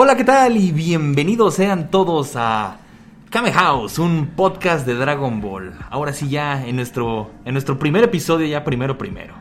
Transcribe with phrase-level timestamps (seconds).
[0.00, 0.56] Hola, ¿qué tal?
[0.56, 2.76] Y bienvenidos sean todos a
[3.30, 5.72] Kame House, un podcast de Dragon Ball.
[5.90, 9.34] Ahora sí ya en nuestro, en nuestro primer episodio, ya primero primero.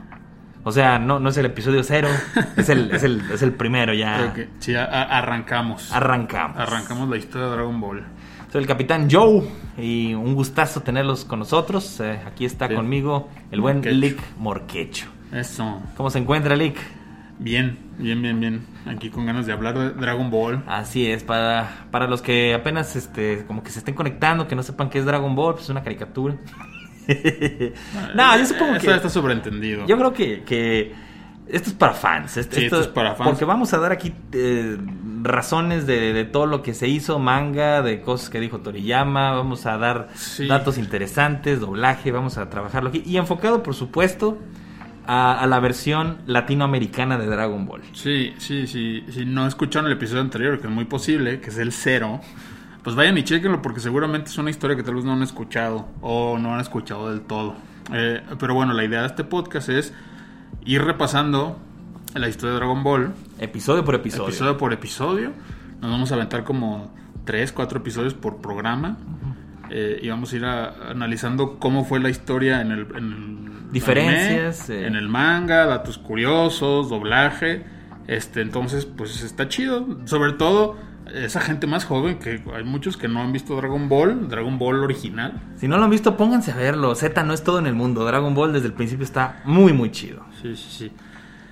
[0.64, 2.08] O sea, no, no es el episodio cero,
[2.58, 4.34] es el, es el, es el primero ya.
[4.58, 5.92] Sí, a- a- arrancamos.
[5.94, 6.58] Arrancamos.
[6.58, 8.04] Arrancamos la historia de Dragon Ball.
[8.52, 9.44] Soy el capitán Joe
[9.78, 12.00] y un gustazo tenerlos con nosotros.
[12.00, 12.74] Eh, aquí está Sí.
[12.74, 13.96] conmigo el buen Morquecho.
[13.96, 15.06] Lick Morquecho.
[15.32, 15.82] Eso.
[15.96, 16.78] ¿Cómo se encuentra Lick?
[17.40, 18.66] Bien, bien, bien, bien.
[18.88, 20.64] Aquí con ganas de hablar de Dragon Ball.
[20.68, 24.64] Así es, para, para los que apenas este, como que se estén conectando, que no
[24.64, 26.36] sepan qué es Dragon Ball, pues es una caricatura.
[28.16, 28.96] no, yo supongo Eso que.
[28.96, 29.86] está sobreentendido.
[29.86, 30.94] Yo creo que, que
[31.48, 32.38] esto es para fans.
[32.38, 33.30] Esto, Sí, esto es para fans.
[33.30, 34.78] Porque vamos a dar aquí eh,
[35.22, 39.32] razones de, de todo lo que se hizo, manga, de cosas que dijo Toriyama.
[39.34, 40.48] Vamos a dar Sí.
[40.48, 43.04] datos interesantes, doblaje, vamos a trabajarlo aquí.
[43.06, 44.38] Y enfocado, por supuesto,
[45.08, 47.82] a, a la versión latinoamericana de Dragon Ball.
[47.94, 49.04] Sí, sí, sí.
[49.10, 52.20] Si no escucharon el episodio anterior, que es muy posible, que es el cero,
[52.84, 55.88] pues vayan y chequenlo porque seguramente es una historia que tal vez no han escuchado
[56.02, 57.56] o no han escuchado del todo.
[57.94, 59.94] Eh, pero bueno, la idea de este podcast es
[60.66, 61.58] ir repasando
[62.14, 64.28] la historia de Dragon Ball Episodio por episodio.
[64.28, 65.32] episodio por episodio.
[65.82, 66.94] Nos vamos a aventar como
[67.26, 68.98] 3, 4 episodios por programa.
[69.70, 73.57] Eh, y vamos a ir a- analizando cómo fue la historia en el, en el
[73.72, 74.88] Diferencias, anime, eh.
[74.88, 77.64] en el manga, datos curiosos, doblaje.
[78.08, 79.86] Este, entonces, pues está chido.
[80.06, 80.78] Sobre todo,
[81.14, 84.84] esa gente más joven, que hay muchos que no han visto Dragon Ball, Dragon Ball
[84.84, 85.42] original.
[85.56, 86.96] Si no lo han visto, pónganse a verlo.
[86.96, 88.06] Z no es todo en el mundo.
[88.06, 90.26] Dragon Ball desde el principio está muy, muy chido.
[90.42, 90.92] Sí, sí, sí.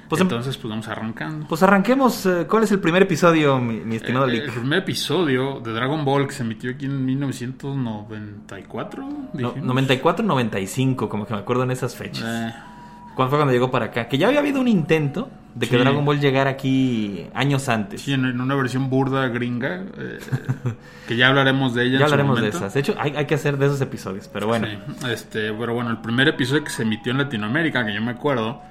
[0.09, 1.48] Pues, em- entonces, pues vamos arrancando.
[1.48, 2.25] Pues arranquemos.
[2.25, 4.44] eh, ¿Cuál es el primer episodio, mi, mi estimado Eh, Lick?
[4.45, 9.03] el primer episodio de Dragon Ball que se emitió aquí en 1994.
[9.03, 9.75] No, dijimos.
[9.75, 12.24] 94-95, como que me acuerdo en esas fechas.
[12.28, 12.53] Eh,
[13.16, 14.07] ¿Cuándo fue cuando llegó para acá?
[14.07, 15.81] Que ya había habido un intento de que Sí.
[15.81, 18.01] Dragon Ball llegara aquí años antes.
[18.01, 20.19] sí, en, en una versión burda gringa, eh,
[21.07, 21.91] que ya hablaremos de ella.
[21.91, 22.57] ya en su hablaremos de momento.
[22.57, 22.74] esas.
[22.74, 24.28] De hecho, hay, hay que hacer de esos episodios.
[24.28, 24.78] Pero bueno, Sí,
[25.09, 28.62] este, pero bueno, el primer episodio que se emitió en Latinoamérica, que yo me acuerdo,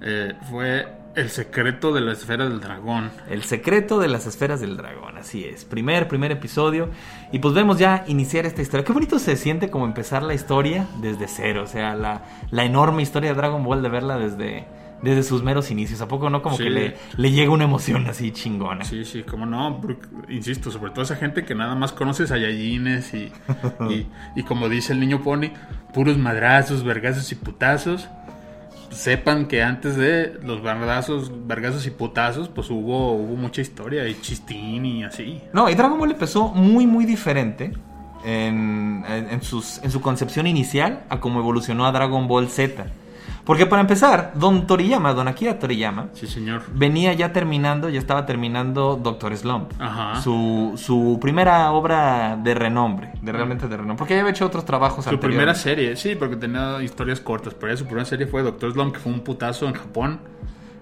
[0.00, 3.10] eh, fue El secreto de la esfera del dragón.
[3.28, 5.18] el secreto de las esferas del dragón.
[5.18, 5.64] Así es.
[5.64, 6.88] Primer, primer episodio.
[7.32, 8.84] Y pues vemos ya iniciar esta historia.
[8.84, 11.62] Qué bonito se siente como empezar la historia desde cero.
[11.64, 14.64] O sea, la, la enorme historia de Dragon Ball de verla desde,
[15.02, 16.00] desde sus meros inicios.
[16.00, 16.40] ¿A poco no?
[16.42, 16.62] Como Sí.
[16.64, 18.84] que le, le llega una emoción así chingona.
[18.84, 23.12] Sí, sí, como no, porque, insisto, sobre todo esa gente que nada más conoce Saiyajines
[23.14, 23.32] y,
[23.90, 24.06] y,
[24.36, 25.50] y como dice el niño Pony,
[25.92, 28.08] puros madrazos, vergazos y putazos.
[28.90, 34.20] Sepan que antes de los vergazos, vergazos y putazos, pues hubo, hubo mucha historia y
[34.20, 35.40] chistín y así.
[35.52, 37.72] No, y Dragon Ball empezó muy, muy diferente
[38.24, 42.84] en, en- en sus, en su concepción inicial a cómo evolucionó a Dragon Ball Z.
[43.44, 46.62] Porque para empezar, Don Toriyama, Don Akira Toriyama, Sí, señor.
[46.74, 49.72] venía ya terminando, ya estaba terminando Doctor Slump.
[49.78, 50.20] Ajá.
[50.20, 53.96] Su, su primera obra de renombre, de realmente de renombre.
[53.98, 55.36] Porque ya había hecho otros trabajos Su anteriores.
[55.36, 58.92] primera serie, sí, porque tenía historias cortas, pero ya su primera serie fue Doctor Slump,
[58.94, 60.20] que fue un putazo en Japón.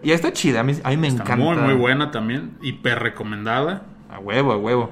[0.02, 1.44] Y está chida, a mí, a mí me Está encanta.
[1.44, 3.82] muy, muy buena también, hiper recomendada.
[4.10, 4.90] A huevo, a huevo.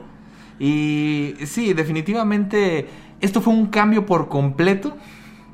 [0.59, 2.89] Y sí, definitivamente
[3.21, 4.97] esto fue un cambio por completo,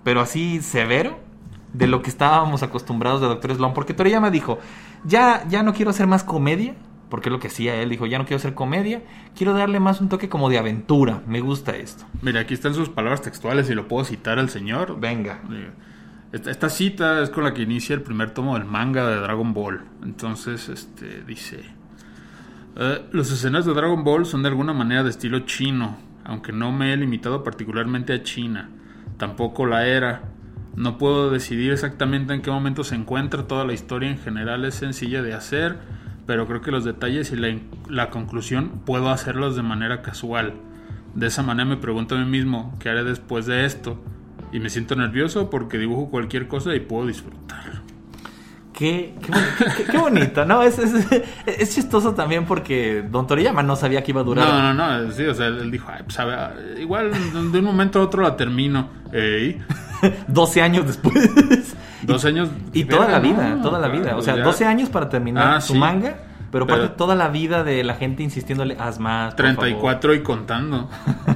[0.04, 1.18] pero así severo,
[1.72, 3.74] de lo que estábamos acostumbrados de Doctor Slump.
[3.74, 4.58] Porque Toriyama dijo,
[5.04, 6.74] ya, ya no quiero hacer más comedia,
[7.08, 9.02] porque es lo que hacía él, dijo, ya no quiero hacer comedia,
[9.36, 12.04] quiero darle más un toque como de aventura, me gusta esto.
[12.22, 14.98] Mira, aquí están sus palabras textuales y lo puedo citar al señor.
[14.98, 15.40] Venga.
[15.50, 15.70] Eh,
[16.32, 19.52] Esta, esta cita es con la que inicia el primer tomo del manga de Dragon
[19.52, 19.82] Ball.
[20.02, 21.60] Entonces, este dice:
[22.76, 26.72] "Eh, Las escenas de Dragon Ball son de alguna manera de estilo chino, aunque no
[26.72, 28.70] me he limitado particularmente a China.
[29.18, 30.31] Tampoco la era.
[30.76, 33.44] No puedo decidir exactamente en qué momento se encuentra.
[33.46, 35.76] Toda la historia en general es sencilla de hacer,
[36.26, 37.54] pero creo que los detalles y la,
[37.88, 40.54] la conclusión puedo hacerlos de manera casual.
[41.14, 44.02] De esa manera me pregunto a mí mismo, ¿qué haré después de esto?
[44.50, 47.82] Y me siento nervioso porque dibujo cualquier cosa y puedo disfrutar.
[48.72, 49.32] Qué, qué-
[49.76, 50.62] qué- qué bonito, ¿no?
[50.62, 50.94] Es, es,
[51.46, 55.12] es chistoso también porque Don Toriyama no sabía que iba a durar No, no, no,
[55.12, 57.10] sí, o sea, él dijo, Ay, pues, a ver, igual
[57.52, 58.88] de un momento a otro la termino.
[59.12, 59.60] Ey,
[60.28, 61.74] 12 años después.
[62.02, 62.48] dos años.
[62.72, 63.62] Y toda la vida, ¿no?
[63.62, 64.16] toda la vida.
[64.16, 65.78] O sea, Ya 12 años para terminar Ah, su sí.
[65.78, 66.16] manga,
[66.50, 69.34] pero aparte Pero- toda la vida de la gente insistiéndole, haz más.
[69.34, 70.88] por 34 y contando.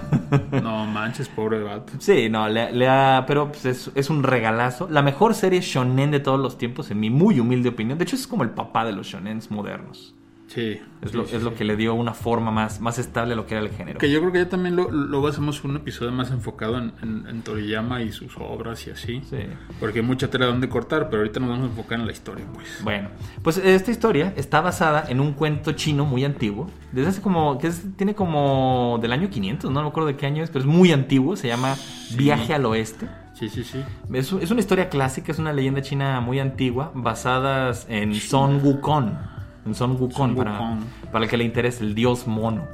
[0.63, 1.87] no manches, pobre vato.
[1.87, 2.03] favor".
[2.03, 4.89] Sí, no, le, le ha- pero pues, es, es un regalazo.
[4.91, 7.97] La mejor serie shonen de todos los tiempos, en mi muy humilde opinión.
[7.99, 10.15] De hecho, es como el papá de los shonens modernos.
[10.49, 10.81] Sí.
[11.03, 11.57] Es, sí, lo, sí, es lo sí.
[11.57, 13.99] que le dio una forma más, más estable a lo que era el género.
[13.99, 17.27] Que yo creo que ya también lo- luego hacemos un episodio más enfocado en, en-
[17.29, 19.23] en Toriyama y sus obras y así.
[19.29, 19.39] Sí.
[19.81, 22.45] Porque hay mucha tela donde cortar, pero ahorita nos vamos a enfocar en la historia,
[22.55, 22.81] pues.
[22.85, 23.09] Bueno,
[23.43, 26.71] pues esta historia está basada en un cuento chino muy antiguo.
[26.93, 27.59] Desde hace como.
[27.59, 28.99] que es- tiene como.
[29.03, 31.37] del año 500, no me acuerdo de qué año es, pero es muy antiguo.
[31.37, 31.75] Se llama
[32.17, 33.09] Viaje al Oeste.
[33.35, 33.83] Sí, sí, sí.
[34.15, 39.36] Es, es una historia clásica, es una leyenda china muy antigua, basadas en Son Wukong.
[39.67, 40.81] En Son Wukong, Son para, Wukong.
[41.13, 42.65] para el que le interese, el dios mono.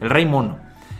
[0.00, 0.58] El rey mono.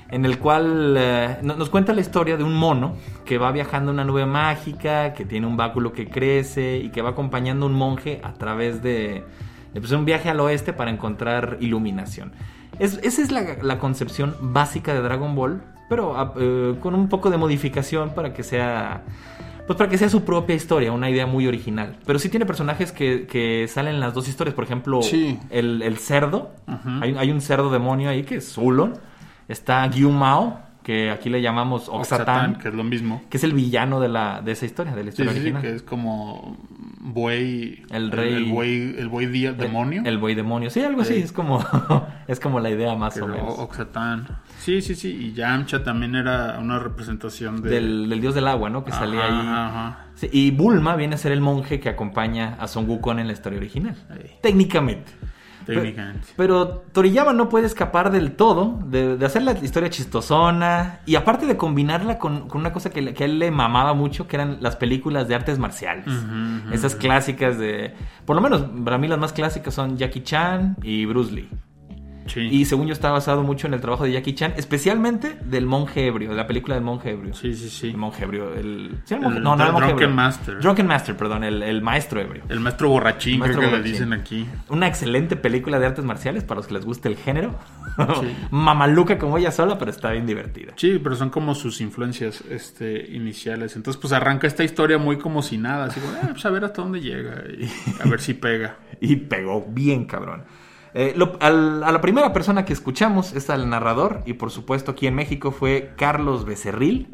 [0.08, 2.94] En el cual eh, no- nos cuenta la historia de un mono
[3.24, 7.02] que va viajando en una nube mágica, que tiene un báculo que crece y que
[7.02, 9.24] va acompañando a un monje a través de,
[9.74, 12.32] de, pues, un viaje al oeste para encontrar iluminación.
[12.78, 17.08] Es- esa es la, la concepción básica de Dragon Ball, pero ah, eh, con un
[17.08, 19.02] poco de modificación para que sea
[19.66, 21.96] pues para que sea su propia historia, una idea muy original.
[22.06, 24.54] Pero sí tiene personajes que, que salen en las dos historias.
[24.54, 25.38] Por ejemplo, Sí.
[25.50, 26.52] el, el cerdo.
[26.68, 27.02] Ujú.
[27.02, 28.94] hay, hay un cerdo demonio ahí que es Zulon.
[29.48, 33.22] Está Gyu Mao, que aquí le llamamos Oxatán, que es lo mismo.
[33.28, 35.62] que es el villano de, la, de esa historia, de la historia sí, sí, original.
[35.62, 36.56] que es como
[37.00, 37.82] buey.
[37.90, 40.02] El rey- El, buey, el buey día, demonio.
[40.04, 40.70] El, buey demonio.
[40.70, 41.14] Sí, algo así.
[41.14, 41.20] Sí.
[41.22, 41.64] Es como,
[42.28, 43.58] es como la idea más o menos.
[43.58, 44.26] Oxatán.
[44.66, 45.16] Sí, sí, sí.
[45.16, 47.70] Y Yamcha también era una representación de.
[47.70, 48.82] Del, del dios del agua, ¿no?
[48.84, 49.46] Que Ajá, salía ahí.
[49.46, 50.06] ajá.
[50.16, 53.32] Sí, y Bulma viene a ser el monje que acompaña a Son Wukong en la
[53.32, 53.94] historia original.
[54.42, 55.12] Técnicamente.
[55.64, 56.26] técnicamente.
[56.36, 61.46] Pero Toriyama no puede escapar del todo de, de hacer la historia chistosona y aparte
[61.46, 65.28] de combinarla con, con una cosa que, él le mamaba mucho, que eran las películas
[65.28, 66.12] de artes marciales.
[66.72, 67.94] Esas clásicas de...
[68.24, 71.48] Por lo menos para mí las más clásicas son Jackie Chan y Bruce Lee.
[72.26, 72.40] Sí.
[72.40, 76.06] Y según yo está basado mucho en el trabajo de Jackie Chan, especialmente del monje
[76.06, 77.34] ebrio, de la película del monje ebrio.
[77.34, 77.88] sí, sí, sí.
[77.90, 78.98] El monje ebrio, el...
[79.04, 79.38] ¿sí era el monje?
[79.38, 80.16] El no, no el monje Drunken ebrio.
[80.16, 80.60] Master.
[80.60, 82.42] Drunken Master, perdón, el, el maestro ebrio.
[82.48, 83.92] El maestro borrachín, maestro creo que borrachín.
[83.92, 84.46] le dicen aquí.
[84.68, 87.58] Una excelente película de artes marciales para los que les guste el género.
[88.20, 88.36] Sí.
[88.50, 90.72] Mamaluca como ella sola, pero está bien divertida.
[90.76, 93.76] Sí, pero son como sus influencias este, iniciales.
[93.76, 95.86] Entonces, pues arranca esta historia muy como si nada.
[95.86, 97.68] Así como, eh, pues a ver hasta dónde llega y
[98.00, 98.76] a ver si pega.
[98.98, 100.44] Y pegó bien, cabrón.
[100.98, 104.92] Eh, lo- al- a la primera persona que escuchamos es al narrador, y por supuesto
[104.92, 107.08] aquí en México fue Carlos Becerril.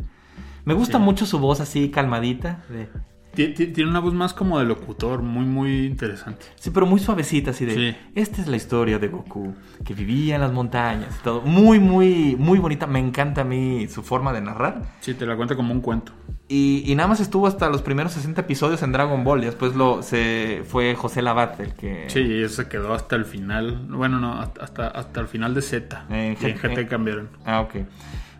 [0.65, 1.05] Me gusta Sí.
[1.05, 2.63] mucho su voz así calmadita.
[2.69, 2.89] de-
[3.35, 6.47] Tiene una voz más como de locutor, muy, muy interesante.
[6.57, 7.75] sí, pero muy suavecita, así de.
[7.75, 7.97] Sí.
[8.15, 11.41] Esta es la historia de Goku, que vivía en las montañas y todo.
[11.41, 12.87] Muy, muy, muy bonita.
[12.87, 14.83] Me encanta a mí su forma de narrar.
[15.01, 16.13] Sí, te la cuenta como un cuento.
[16.49, 19.43] Y, y nada más estuvo hasta los primeros 60 episodios en Dragon Ball.
[19.43, 22.05] Y después lo, se fue José Labat el que.
[22.09, 23.87] Sí, y eso se quedó hasta el final.
[23.89, 26.05] Bueno, no, hasta, hasta, el final de Z.
[26.11, 27.31] En Y en GT cambiaron.
[27.47, 27.77] Ah, ok.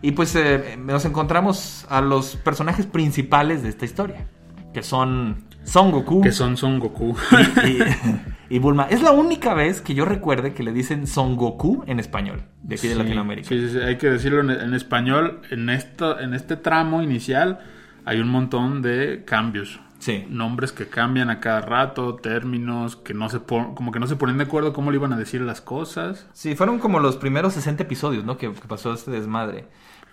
[0.03, 4.27] Y pues eh, nos encontramos a los personajes principales de esta historia.
[4.73, 7.15] Que son Son Goku Que son Son Goku.
[8.49, 8.87] y, y Bulma.
[8.89, 12.43] Es la única vez que yo recuerde que le dicen Son Goku en español.
[12.61, 13.47] De aquí de Sí, Latinoamérica.
[13.49, 15.41] Sí, sí, sí, hay que decirlo en, en español.
[15.51, 17.59] En, esto, en este tramo inicial
[18.05, 19.79] hay un montón de cambios.
[19.99, 20.25] Sí.
[20.29, 24.17] Nombres que cambian a cada rato, términos que no se pon- como que no se
[24.17, 26.27] ponen de acuerdo cómo le iban a decir las cosas.
[26.33, 28.37] Sí, fueron como los primeros 60 episodios, ¿no?
[28.37, 29.65] Que, que pasó este desmadre.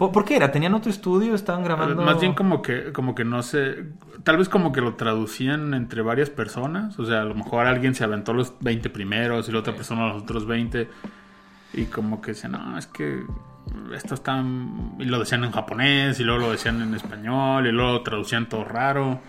[0.08, 0.50] ¿Por, qué era?
[0.50, 1.35] ¿Tenían otro estudio?
[1.35, 2.00] ¿Estaban grabando?
[2.00, 3.85] Más bien como que, como que no sé,
[4.23, 7.94] tal vez como que lo traducían entre varias personas, o sea, a lo mejor alguien
[7.94, 10.89] se aventó los 20 primeros y la otra persona los otros 20
[11.75, 13.25] y como que decían, no, es que
[13.94, 14.43] esto está,
[14.98, 18.48] y lo decían en japonés y luego lo decían en español y luego lo traducían
[18.48, 19.20] todo raro.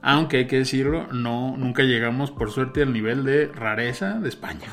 [0.00, 4.68] Aunque hay que decirlo, no, nunca llegamos por suerte al nivel de rareza de España.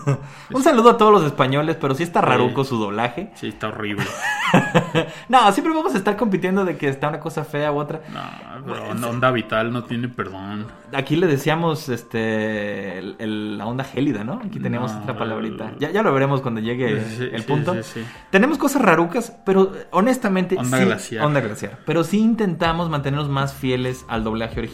[0.52, 3.30] Un saludo a todos los españoles, pero sí está raruco su doblaje.
[3.36, 4.04] Sí, está horrible.
[5.28, 8.02] no, siempre vamos a estar compitiendo de que está una cosa fea u otra.
[8.12, 10.66] No, pero Onda Vital no tiene perdón.
[10.92, 14.40] Aquí le decíamos este el- el- la onda gélida, ¿no?
[14.44, 15.72] Aquí teníamos No, otra palabrita.
[15.78, 17.74] Ya, ya lo veremos cuando llegue Sí, el sí, punto.
[17.76, 18.04] sí, sí.
[18.30, 21.24] Tenemos cosas rarucas, pero honestamente Onda sí- glaciar.
[21.24, 21.78] Onda glaciar.
[21.86, 24.65] Pero sí intentamos mantenernos más fieles al doblaje original,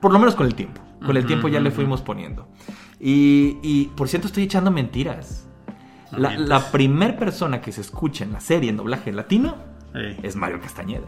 [0.00, 0.80] por lo menos con el tiempo.
[1.04, 2.48] Con el tiempo ya le fuimos poniendo.
[3.00, 5.46] Y, y, por cierto, estoy echando mentiras.
[6.12, 9.56] No La, la primer persona que se escucha en la serie en doblaje latino
[10.22, 11.06] es Mario Castañeda.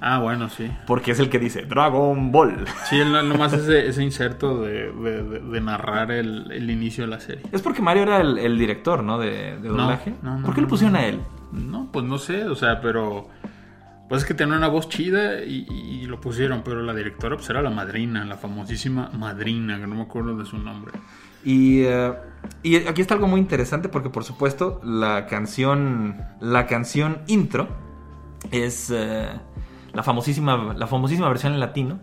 [0.00, 0.70] Ah, bueno, sí.
[0.86, 2.64] Porque es el que dice Dragon Ball.
[2.88, 7.04] Sí, él no- nomás ese, ese inserto de, de- de- de narrar el, el inicio
[7.04, 7.42] de la serie.
[7.52, 9.18] Es porque Mario era el, el director, ¿no?
[9.18, 10.14] De, doblaje.
[10.22, 11.20] no, no, ¿Por qué le no, pusieron a él?
[11.52, 13.28] No, pues no sé, o sea, pero...
[14.10, 17.62] Pues es que tenía una voz chida y, lo pusieron, pero la directora pues era
[17.62, 20.94] la madrina, la famosísima madrina, que no me acuerdo de su nombre.
[21.44, 22.12] Y, eh,
[22.64, 27.68] y aquí está algo muy interesante porque por supuesto la canción, la canción intro
[28.50, 29.28] es eh,
[29.92, 32.00] la, famosísima, la famosísima versión en latino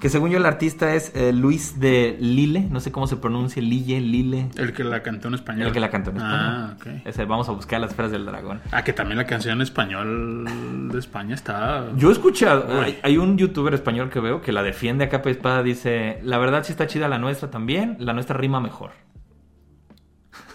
[0.00, 3.62] Que según yo el artista es eh, Luis de Lille, no sé cómo se pronuncia,
[3.62, 4.50] Lille, Lille.
[4.56, 5.68] El que la cantó en español.
[5.68, 6.38] El que la cantó en español.
[6.38, 6.86] Ah, ok.
[7.06, 8.60] Es el Vamos a buscar las esferas del dragón.
[8.72, 10.44] Ah, que también la canción en español
[10.92, 11.86] de España está...
[11.96, 15.30] Yo he escuchado, hay, hay un youtuber español que veo que la defiende a capa
[15.30, 18.90] y espada, dice, la verdad sí está chida la nuestra también, la nuestra rima mejor.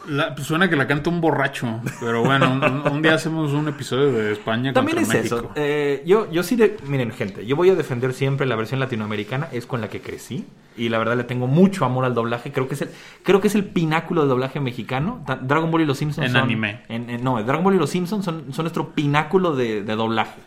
[0.08, 3.68] La- pues suena que la canta un borracho, pero bueno, un, un día hacemos un
[3.68, 5.38] episodio de España También es contra México.
[5.38, 5.52] eso.
[5.56, 9.48] eh, yo, yo sí, de, miren gente, yo voy a defender siempre la versión latinoamericana,
[9.52, 12.52] es con la que crecí y la verdad le tengo mucho amor al doblaje.
[12.52, 12.90] Creo que es el,
[13.24, 15.24] creo que es el pináculo del doblaje mexicano.
[15.42, 16.82] Dragon Ball y los Simpsons En son, anime.
[16.90, 20.40] en- en- no, Dragon Ball y los Simpsons son, son nuestro pináculo de, de doblaje.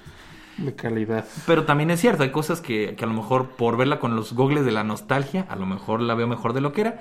[0.56, 1.24] De calidad.
[1.46, 4.32] Pero también es cierto, hay cosas que, que a lo mejor por verla con los
[4.32, 7.00] gogles de la nostalgia, a lo mejor la veo mejor de lo que era.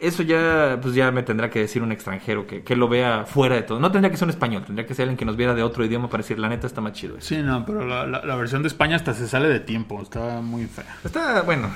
[0.00, 3.56] Eso ya, pues ya me tendrá que decir un extranjero que, que lo vea fuera
[3.56, 3.80] de todo.
[3.80, 5.84] No tendría que ser un español, tendría que ser alguien que nos viera de otro
[5.84, 7.28] idioma para decir, la neta está más chido eso.
[7.34, 10.40] Sí, no, pero la, la- la versión de España hasta se sale de tiempo, está
[10.40, 10.84] muy fea.
[11.04, 11.70] Está bueno,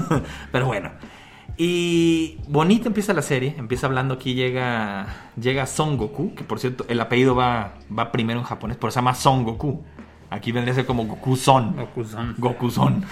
[0.52, 0.90] pero bueno.
[1.56, 5.06] Y bonita empieza la serie, empieza hablando aquí, llega,
[5.40, 8.96] llega Son Goku, que por cierto el apellido va, va primero en japonés, pero se
[8.96, 9.84] llama Son Goku.
[10.30, 11.76] Aquí vendría a ser como Goku Son.
[11.76, 12.34] Goku-san.
[12.38, 13.04] Goku Son.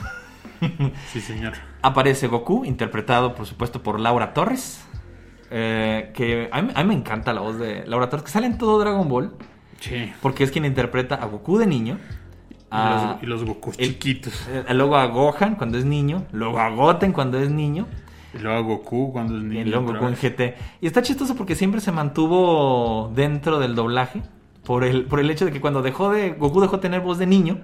[1.13, 1.55] Sí, señor.
[1.83, 4.85] Aparece Goku, interpretado por supuesto por Laura Torres.
[5.51, 8.47] eh, que a mí, a mí me encanta la voz de Laura Torres, que sale
[8.47, 9.35] en todo Dragon Ball,
[9.81, 10.11] Sí.
[10.23, 11.99] porque es quien interpreta a Goku de niño.
[12.71, 14.33] Y los, y los Goku el- chiquitos.
[14.49, 17.87] eh, luego a Gohan cuando es niño, luego a Goten cuando es niño,
[18.35, 19.61] Y luego a Goku cuando es niño.
[19.61, 20.15] y luego Goku en.
[20.17, 20.55] GT.
[20.81, 24.23] Y está chistoso porque siempre se mantuvo dentro del doblaje,
[24.65, 27.19] por el, por el hecho de que cuando dejó de, Goku dejó de tener voz
[27.19, 27.59] de niño,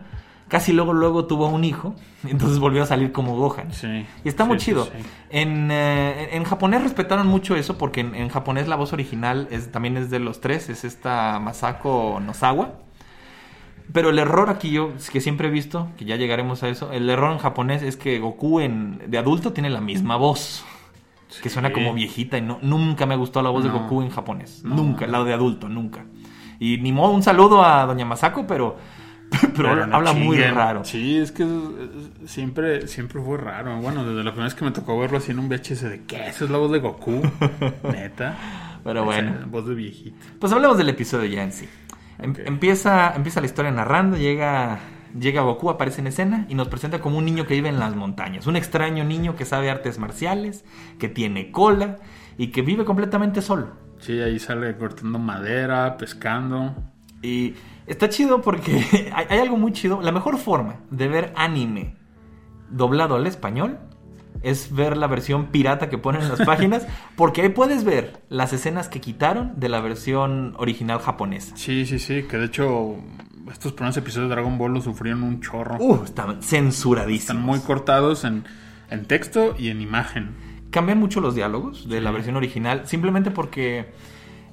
[0.49, 1.95] casi luego luego tuvo un hijo,
[2.26, 3.73] entonces volvió a salir como Gohan.
[3.73, 4.07] Sí.
[4.25, 4.85] Y está Sí, muy chido.
[4.87, 4.90] sí.
[5.31, 9.71] En, eh, en japonés respetaron mucho eso porque en, en japonés la voz original es,
[9.71, 12.73] también es de los tres, es esta Masako Nozawa.
[13.93, 17.09] Pero el error aquí yo, que siempre he visto, que ya llegaremos a eso, el
[17.09, 20.64] error en japonés es que Goku en, de adulto tiene la misma voz.
[21.43, 23.71] Que suena como viejita y no, nunca me gustó la voz de.
[23.71, 24.62] Goku en japonés.
[24.64, 24.76] No.
[24.76, 26.05] Nunca, la de adulto, nunca.
[26.59, 28.76] Y ni modo, un saludo a Doña Masako, pero,
[29.40, 30.85] pero, Pero no habla muy raro.
[30.85, 31.47] Sí, es que
[32.26, 33.80] siempre, siempre fue raro.
[33.80, 36.28] Bueno, desde la primera vez que me tocó verlo así en un VHS de ¿qué?
[36.28, 37.23] Esa es la voz de Goku.
[37.92, 38.37] Neta.
[38.85, 39.35] Pero bueno.
[39.35, 40.16] Esa voz de viejito.
[40.38, 41.68] Pues hablemos del episodio ya en sí.
[42.18, 42.35] Em-.
[42.44, 44.78] Empieza, empieza la historia narrando, llega,
[45.18, 47.94] llega Goku, aparece en escena y nos presenta como un niño que vive en las
[47.94, 48.47] montañas.
[48.47, 50.64] Un extraño niño que sabe artes marciales,
[50.99, 51.99] que tiene cola
[52.38, 53.88] y que vive completamente solo.
[54.00, 56.75] Sí, ahí sale cortando madera, pescando.
[57.20, 57.54] Y
[57.88, 60.00] está chido porque hay, algo muy chido.
[60.02, 61.97] La mejor forma de ver anime
[62.71, 63.78] doblado al español
[64.42, 68.52] es ver la versión pirata que ponen en las páginas, porque ahí puedes ver las
[68.52, 71.57] escenas que quitaron de la versión original japonesa.
[71.57, 72.97] Sí, sí, sí, que de hecho
[73.50, 75.76] estos primeros episodios de Dragon Ball lo sufrieron un chorro.
[75.78, 77.21] Uh, están censuradísimos.
[77.21, 78.45] Están muy cortados en,
[78.90, 80.37] en texto y en imagen.
[80.71, 83.87] Cambian mucho los diálogos de la versión original, simplemente porque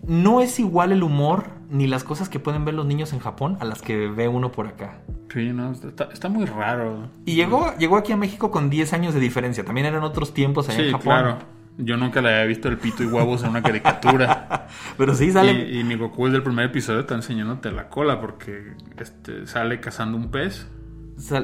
[0.07, 3.57] no es igual el humor ni las cosas que pueden ver los niños en Japón
[3.59, 4.99] a las que ve uno por acá.
[5.33, 7.09] Sí, no, está, está muy raro.
[7.25, 9.65] Y llegó, llegó aquí a México con 10 años de diferencia.
[9.65, 11.03] También eran otros tiempos allá Sí, en Japón.
[11.03, 11.37] claro.
[11.77, 14.67] Yo nunca le había visto el pito y huevos en una caricatura.
[14.97, 15.51] Pero sí sale.
[15.69, 19.81] Y, y mi Goku desde el primer episodio está enseñándote la cola porque este, sale
[19.81, 20.67] cazando un pez.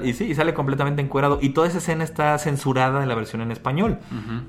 [0.03, 1.39] Y sí, y sale completamente encuerado.
[1.41, 3.99] Y toda esa escena está censurada en la versión en español.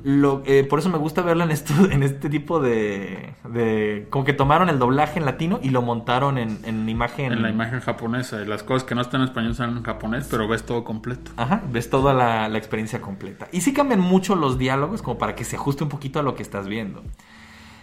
[0.03, 4.07] Lo, eh, por eso me gusta verla en, esto, en este tipo de, de...
[4.11, 7.33] Como que tomaron el doblaje en latino y lo montaron en, en imagen...
[7.33, 8.43] En la imagen japonesa.
[8.43, 11.31] Y las cosas que no están en español salen en japonés, pero ves todo completo.
[11.37, 13.49] Ajá, ves toda la, la experiencia completa.
[13.53, 16.35] Y sí cambian mucho los diálogos como para que se ajuste un poquito a lo
[16.35, 17.03] que estás viendo.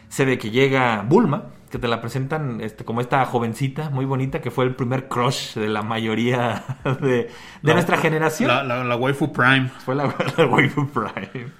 [0.09, 4.41] Se ve que llega Bulma, que te la presentan este, como esta jovencita muy bonita
[4.41, 7.29] que fue el primer crush de la mayoría de, de
[7.61, 8.47] La- nuestra generación.
[8.49, 9.69] La, la, la waifu prime.
[9.85, 10.05] Fue la,
[10.49, 11.51] waifu prime.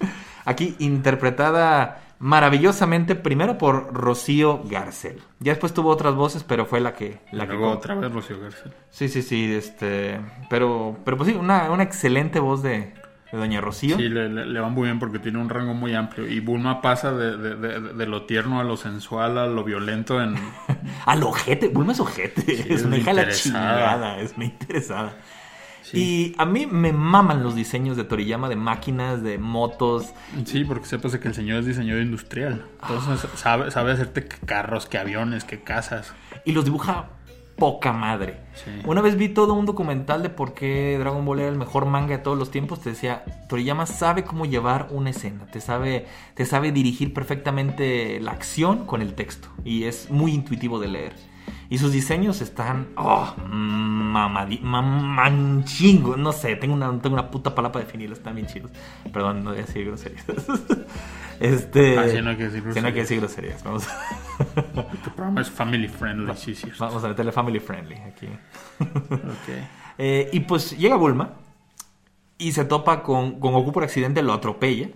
[0.44, 5.22] Aquí interpretada maravillosamente primero por Rocío Garcel.
[5.38, 7.20] Ya después tuvo otras voces, pero fue la que...
[7.32, 8.72] La que otra vez Rocío García.
[8.90, 10.20] Sí, sí, sí, este...
[10.50, 12.92] Pero, pero pues sí, una, una excelente voz de,
[13.32, 13.96] de Doña Rocío.
[13.96, 16.28] Sí, le, le- le va muy bien porque tiene un rango muy amplio.
[16.28, 20.20] Y Bulma pasa de, de- de- de lo tierno a lo sensual a lo violento
[20.22, 20.34] en...
[21.06, 22.52] Al ojete, Bulma es ojete.
[22.52, 25.14] es es una hija la chingada, es muy interesada.
[25.82, 25.98] Sí.
[25.98, 30.12] Y a mí me maman los diseños de Toriyama de máquinas, de motos.
[30.44, 32.64] Sí, porque sepas que el señor es diseñador industrial.
[32.82, 36.12] Entonces sabe, sabe hacerte que carros, que aviones, que casas.
[36.44, 37.06] Y los dibuja
[37.60, 38.40] poca madre.
[38.54, 38.72] Sí.
[38.84, 42.16] Una vez vi todo un documental de por qué Dragon Ball era el mejor manga
[42.16, 42.80] de todos los tiempos.
[42.80, 45.46] Te decía, Toriyama sabe cómo llevar una escena.
[45.46, 49.48] Te sabe, te sabe dirigir perfectamente la acción con el texto.
[49.64, 51.29] Y es muy intuitivo de leer.
[51.70, 52.88] Y sus diseños están.
[52.96, 53.32] ¡Oh!
[53.46, 56.16] Mamadi, manchingo.
[56.16, 58.18] No sé, tengo una, tengo una puta palabra para definirlos.
[58.18, 58.72] Están bien chidos.
[59.12, 60.24] Perdón, no voy a decir groserías.
[61.40, 61.96] este.
[61.96, 63.62] Ah, sí, no hay que decir Sí, no hay que decir groserías.
[63.62, 63.88] Vamos,
[65.14, 66.68] programa es family friendly, sí, sí.
[66.76, 68.26] vamos a meterle family friendly aquí.
[68.80, 69.56] Ok.
[70.02, 71.34] Eh, y pues llega Bulma
[72.38, 74.88] y se topa con, con Goku por accidente, lo atropella.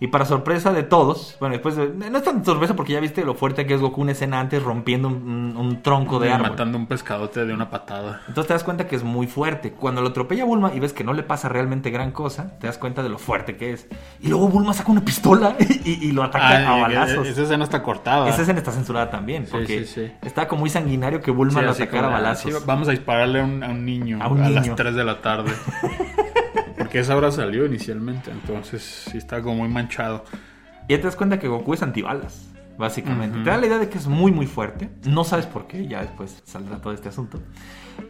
[0.00, 3.24] Y para sorpresa de todos, bueno, después de- no es tan sorpresa porque ya viste
[3.24, 6.50] lo fuerte que es Goku una escena antes rompiendo un, un- un tronco de árbol.
[6.50, 8.20] Matando un pescadote de una patada.
[8.28, 9.72] Entonces te das cuenta que es muy fuerte.
[9.72, 12.76] Cuando lo atropella Bulma y ves que no le pasa realmente gran cosa, te das
[12.76, 13.86] cuenta de lo fuerte que es.
[14.20, 17.26] Y luego Bulma saca una pistola y, y lo ataca a Ah, balazos.
[17.28, 18.28] esa escena está cortada.
[18.28, 20.12] Esa escena está censurada también, porque sí, sí.
[20.22, 22.66] está como muy sanguinario que Bulma lo atacara a como, balazos.
[22.66, 24.74] vamos a dispararle a un, a un niño A a, un las niño.
[24.74, 25.52] 3 de la tarde.
[26.76, 30.24] Porque esa hora salió inicialmente, entonces sí está como muy manchado.
[30.88, 33.38] Y ya te das cuenta que Goku es antibalas, básicamente.
[33.42, 34.90] Te da la idea de que es muy, muy fuerte.
[35.06, 37.40] No sabes por qué, ya después saldrá todo este asunto.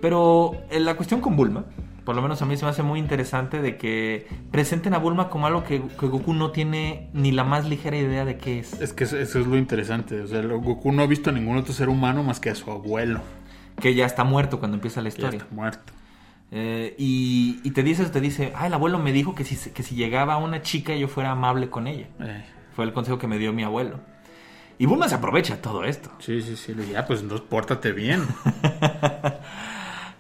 [0.00, 1.66] Pero eh, la cuestión con Bulma,
[2.04, 5.28] por lo menos a mí se me hace muy interesante de que presenten a Bulma
[5.28, 8.80] como algo que, que Goku no tiene ni la más ligera idea de qué es.
[8.80, 10.21] Es que eso, eso es lo interesante.
[10.23, 12.71] O sea, Goku no ha visto a ningún otro ser humano más que a su
[12.71, 13.21] abuelo.
[13.80, 15.42] Que ya está muerto cuando empieza la Que ya historia.
[15.42, 15.92] está muerto.
[16.50, 19.82] Eh, y, y te dice, te dice, ah, el abuelo me dijo que si, que
[19.82, 22.06] si llegaba una chica yo fuera amable con ella.
[22.20, 22.44] Eh,
[22.76, 24.00] Fue el consejo que me dio mi abuelo.
[24.78, 26.10] Y Bulma se aprovecha todo esto.
[26.18, 26.74] sí, sí, sí.
[26.74, 28.22] Le dije, ah, pues entonces pórtate bien.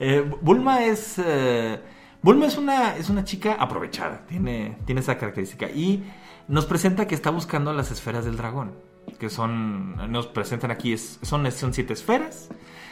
[0.00, 1.20] Eh, Bulma es.
[1.24, 1.78] eh,
[2.20, 4.26] Bulma es una, es una chica aprovechada.
[4.26, 5.70] Tiene, tiene esa característica.
[5.70, 6.02] Y
[6.48, 8.72] nos presenta que está buscando las esferas del dragón.
[9.20, 10.10] Que son.
[10.10, 10.92] Nos presentan aquí.
[10.92, 12.48] es- son, son siete esferas.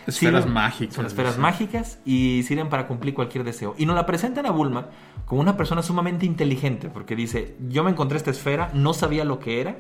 [0.07, 0.95] Esferas Sirven- mágicas.
[0.97, 3.75] Son esferas mágicas y sirven para cumplir cualquier deseo.
[3.79, 4.87] Y nos la presentan a Bulma
[5.27, 6.89] como una persona sumamente inteligente.
[6.89, 9.79] Porque dice: Yo me encontré esta esfera, no sabía lo que era.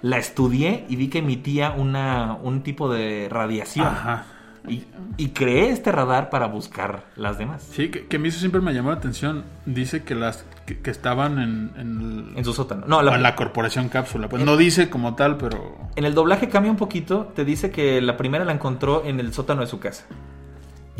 [0.00, 3.86] La estudié y vi que emitía una, un tipo de radiación.
[3.88, 4.24] Ajá.
[4.66, 4.84] Y,
[5.16, 7.66] y creé este radar para buscar las demás.
[7.70, 9.44] Sí, que, que a mí eso siempre me llamó la atención.
[9.66, 12.00] Dice que las que, que estaban en, en,
[12.30, 12.84] el- En su sótano.
[12.86, 14.28] No, la- en la corporación cápsula.
[14.28, 17.32] Pues no dice como tal, pero en el doblaje cambia un poquito.
[17.34, 20.04] Te dice que la primera la encontró en el sótano de su casa.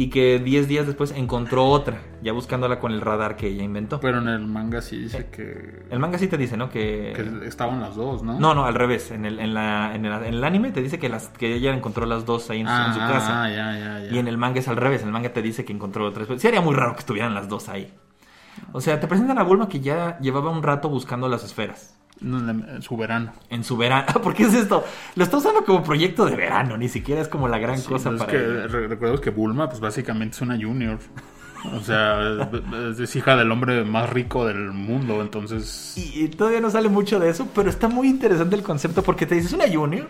[0.01, 3.99] Y que 10 días después encontró otra, ya buscándola con el radar que ella inventó.
[3.99, 6.71] pero en el manga sí dice que, El manga sí te dice, ¿no?
[6.71, 7.13] Que...
[7.17, 8.39] que estaban las dos, ¿no?
[8.39, 9.11] No, no, al revés.
[9.11, 11.75] En el, en la- en el, en el anime te dice que, las, que ella
[11.75, 13.43] encontró las dos ahí en, su- en su Ah, casa.
[13.43, 14.15] ah, ya, ya, ya.
[14.15, 15.01] Y en el manga es al revés.
[15.03, 16.29] En el manga te dice que encontró otras.
[16.41, 17.93] Sería muy raro que estuvieran las dos ahí.
[18.71, 21.98] O sea, te presentan a Bulma que ya llevaba un rato buscando las esferas.
[22.20, 23.33] En su verano.
[23.50, 24.07] En su verano.
[24.22, 24.85] ¿Por qué es esto?
[25.14, 26.76] Lo está usando como proyecto de verano.
[26.76, 28.66] Ni siquiera es como la gran Sí, cosa para que ella.
[28.66, 30.98] re- recuerdo que Bulma, pues básicamente es una junior.
[31.74, 32.48] O sea,
[33.00, 35.94] es, hija del hombre más rico del mundo, entonces...
[35.96, 39.26] Y, y todavía no sale mucho de eso, pero está muy interesante el concepto porque
[39.26, 40.09] te dices, una junior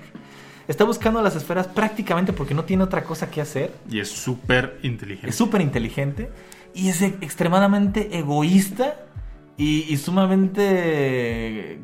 [0.67, 3.73] está buscando las esferas prácticamente porque no tiene otra cosa que hacer.
[3.91, 5.31] Y es súper inteligente.
[5.31, 6.31] Es súper inteligente
[6.75, 8.95] y es e- extremadamente egoísta
[9.59, 10.63] y, y sumamente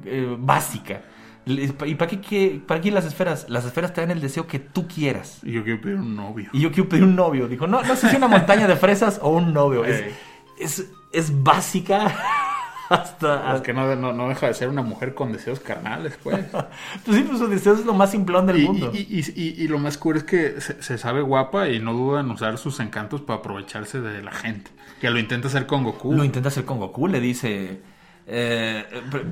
[0.04, 1.02] eh, básica.
[1.46, 3.44] ¿Y para qué, qué- para qué las esferas?
[3.50, 5.40] Las esferas te dan el deseo que tú quieras.
[5.42, 6.48] Y yo quiero pedir un novio.
[6.54, 7.48] Y yo quiero pedir un novio.
[7.48, 9.84] Dijo, no, no sé si una montaña de fresas o un novio.
[9.84, 10.14] Es, Ey.
[10.58, 12.16] es, es básica
[12.94, 13.56] hasta...
[13.56, 16.44] Es que no, no, no deja de ser una mujer con deseos carnales, pues.
[17.04, 18.90] Pues sí, pues su deseo es lo más simplón del Y, mundo.
[18.94, 21.92] y- y- y- y lo más cool es que se, se sabe guapa y no
[21.92, 24.70] duda en usar sus encantos para aprovecharse de la gente.
[25.00, 26.12] Que lo intenta hacer con Goku.
[26.12, 27.80] Lo intenta hacer con Goku, le dice...
[28.26, 28.84] eh,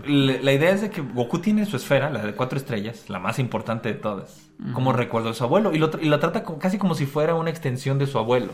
[0.07, 3.39] la idea es de que Goku tiene su esfera, la de cuatro estrellas, la más
[3.39, 6.95] importante de todas, como recuerdo de su abuelo, y lo, y lo trata casi como
[6.95, 8.53] si fuera una extensión de su abuelo.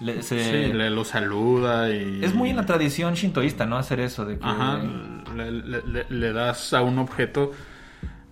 [0.00, 2.20] Le- se- Sí, le lo saluda y...
[2.24, 3.76] Es muy en la tradición shintoísta, ¿no?
[3.76, 4.44] Hacer eso de que...
[4.44, 4.80] Ajá,
[5.36, 7.52] le, le- le- das a un objeto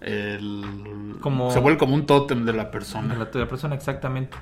[0.00, 1.16] el...
[1.20, 3.14] Como- Se vuelve como un tótem de la de persona.
[3.14, 4.36] la, de la persona, exactamente.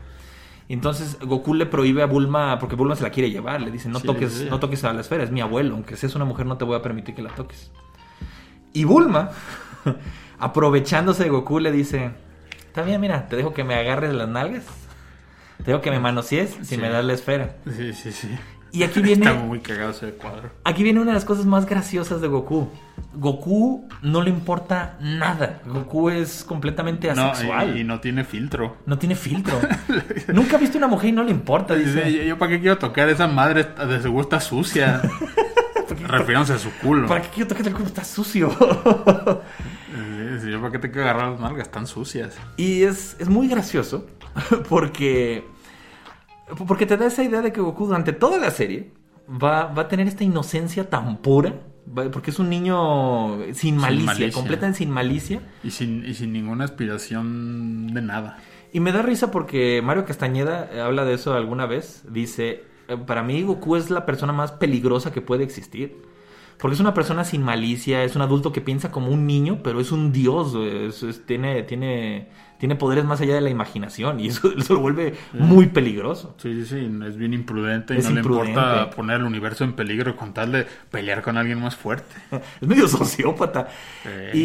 [0.68, 4.00] Entonces Goku le prohíbe a Bulma, porque Bulma se la quiere llevar, le dice, no,
[4.00, 4.46] Sí, toques, sí.
[4.50, 6.76] no toques a la esfera, es mi abuelo, aunque seas una mujer no te voy
[6.76, 7.70] a permitir que la toques.
[8.72, 9.30] Y Bulma,
[10.38, 12.10] aprovechándose de Goku, le dice,
[12.66, 14.64] está bien, mira, te dejo que me agarres las nalgas,
[15.58, 16.76] te dejo que me manosees si Sí.
[16.78, 17.56] me das la esfera.
[17.76, 18.28] Sí, sí, sí.
[18.72, 19.24] Y aquí viene...
[19.26, 20.50] Está muy cagado ese cuadro.
[20.64, 22.68] Aquí viene una de las cosas más graciosas de Goku.
[23.14, 25.60] Goku no le importa nada.
[25.66, 27.76] Goku es completamente No, asexual.
[27.76, 28.76] y, y no tiene filtro.
[28.84, 29.58] No tiene filtro.
[30.34, 32.12] Nunca ha visto una mujer y no le importa, Dice, dice.
[32.12, 35.00] yo, yo para qué quiero tocar esa madre, de seguro está sucia.
[36.08, 37.08] Refiriéndose a su culo.
[37.08, 37.86] ¿Para qué quiero tocar el culo?
[37.86, 38.50] Está sucio.
[40.42, 42.36] Sí, yo para qué te quiero agarrar las nalgas, están sucias.
[42.58, 44.06] y es, es muy gracioso
[44.68, 45.44] porque,
[46.66, 48.90] porque te da esa idea de que Goku durante toda la serie
[49.30, 51.54] va, va a tener esta inocencia tan pura.
[52.12, 54.32] Porque es un niño sin malicia, malicia.
[54.32, 55.40] completamente sin malicia.
[55.62, 58.38] Y sin, y sin ninguna aspiración de nada.
[58.72, 62.02] Y me da risa porque Mario Castañeda eh, habla de eso alguna vez.
[62.10, 66.02] Dice, eh, para mí Goku es la persona más peligrosa que puede existir.
[66.58, 69.78] Porque es una persona sin malicia, es un adulto que piensa como un niño, pero
[69.80, 70.86] es un dios, güey.
[70.86, 74.80] Es- es- tiene, tiene, tiene poderes más allá de la imaginación y eso, eso lo
[74.80, 76.34] vuelve muy peligroso.
[76.38, 78.46] Sí, sí, sí, es bien imprudente y Es no imprudente.
[78.46, 82.14] le importa poner el universo en peligro con tal de pelear con alguien más fuerte.
[82.60, 83.68] Es medio sociópata.
[84.32, 84.38] Sí.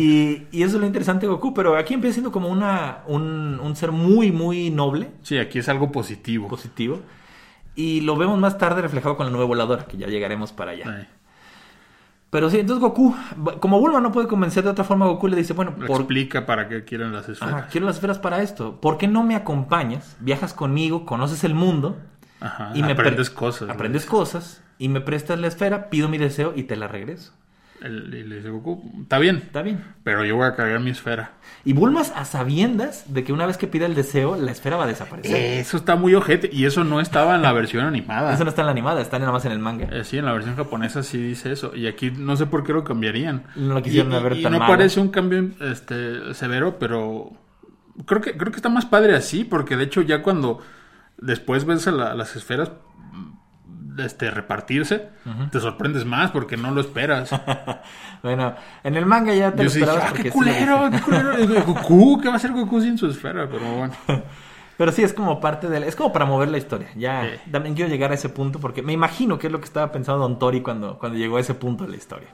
[0.52, 3.60] Y, y eso es lo interesante de Goku, pero aquí empieza siendo como una, un,
[3.62, 6.47] un ser muy, muy noble, Sí, aquí es algo positivo.
[6.47, 7.02] positivo.
[7.74, 10.86] Y lo vemos más tarde reflejado con la nueva voladora, que ya llegaremos para allá.
[11.02, 11.08] Sí.
[12.32, 13.13] Pero sí, entonces Goku,
[13.60, 16.70] como Bulma no puede convencer de otra forma, Goku le dice, bueno, por, explica para
[16.70, 17.54] qué quieren las esferas.
[17.54, 18.80] Ajá, quiero las esferas para esto.
[18.80, 20.15] ¿Por qué no me acompañas?
[20.22, 22.00] Viajas conmigo, conoces el mundo
[22.39, 23.70] Ajá, y me pre- aprendes cosas.
[23.70, 27.34] Aprendes cosas y me prestas la esfera, pido mi deseo y te la regreso.
[27.84, 29.84] Y le dice Goku, está bien, Está bien.
[30.04, 31.32] pero yo voy a cargar mi esfera.
[31.65, 34.84] Y Bulma a sabiendas de que una vez que pida el deseo, la esfera va
[34.84, 35.36] a desaparecer.
[35.60, 38.34] Eso está muy ojete y eso no estaba en la versión animada.
[38.34, 39.88] Eso no está en la animada, está nada más en el manga.
[39.91, 41.76] Eh, sí, en la versión japonesa sí dice eso.
[41.76, 43.44] Y aquí no sé por qué lo cambiarían.
[43.56, 44.72] No lo quisieron y, haber y tan no malo.
[44.74, 47.32] parece un cambio este, severo, pero
[48.06, 50.60] creo que, creo que está más padre así, porque de hecho ya cuando
[51.17, 52.72] después ves a la- las esferas
[53.98, 55.10] este, repartirse,
[55.52, 57.30] te sorprendes más porque no lo esperas.
[58.24, 61.00] Bueno, en el manga ya te Yo lo sí dije, esperabas ah, qué culero, qué
[61.02, 61.64] culero.
[61.66, 63.48] Goku, ¿qué va a hacer Goku sin su esfera?
[63.50, 63.94] Pero bueno.
[64.78, 65.84] Pero sí, es como parte del...
[65.84, 66.90] Es como para mover la historia.
[66.96, 67.52] Ya, Sí.
[67.52, 70.22] también quiero llegar a ese punto porque me imagino que es lo que estaba pensando
[70.22, 72.30] Don Tori cuando, cuando llegó a ese punto de la historia.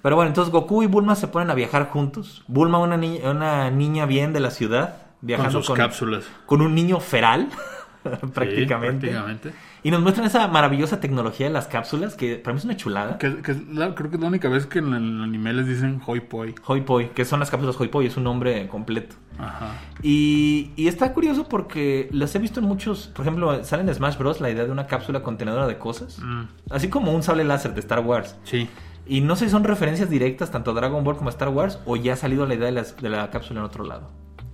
[0.00, 2.42] Pero bueno, entonces Goku y Bulma se ponen a viajar juntos.
[2.48, 6.24] Bulma, una, ni- una niña bien de la ciudad, Con viajando sus con, cápsulas.
[6.46, 7.48] con un niño feral,
[8.04, 9.08] Sí, prácticamente.
[9.08, 9.52] prácticamente.
[9.82, 13.18] Y nos muestran esa maravillosa tecnología de las cápsulas, que para mí es una chulada.
[13.18, 15.66] Que, que es la- creo que es la única vez que en el anime les
[15.66, 16.54] dicen hoi poi.
[16.66, 19.16] Hoi Poi, que son las cápsulas Hoi Poi, es un nombre completo.
[19.38, 19.72] Ajá.
[20.02, 24.16] Y, y está curioso porque las he visto en muchos, por ejemplo, sale en Smash
[24.18, 24.40] Bros.
[24.40, 27.80] la idea de una cápsula contenedora de cosas, Mm, así como un sable láser de
[27.80, 28.36] Star Wars.
[28.44, 28.68] sí.
[29.10, 31.78] Y no sé si son referencias directas tanto a Dragon Ball como a Star Wars
[31.86, 34.10] o ya ha salido la idea de, las- de la cápsula en otro lado.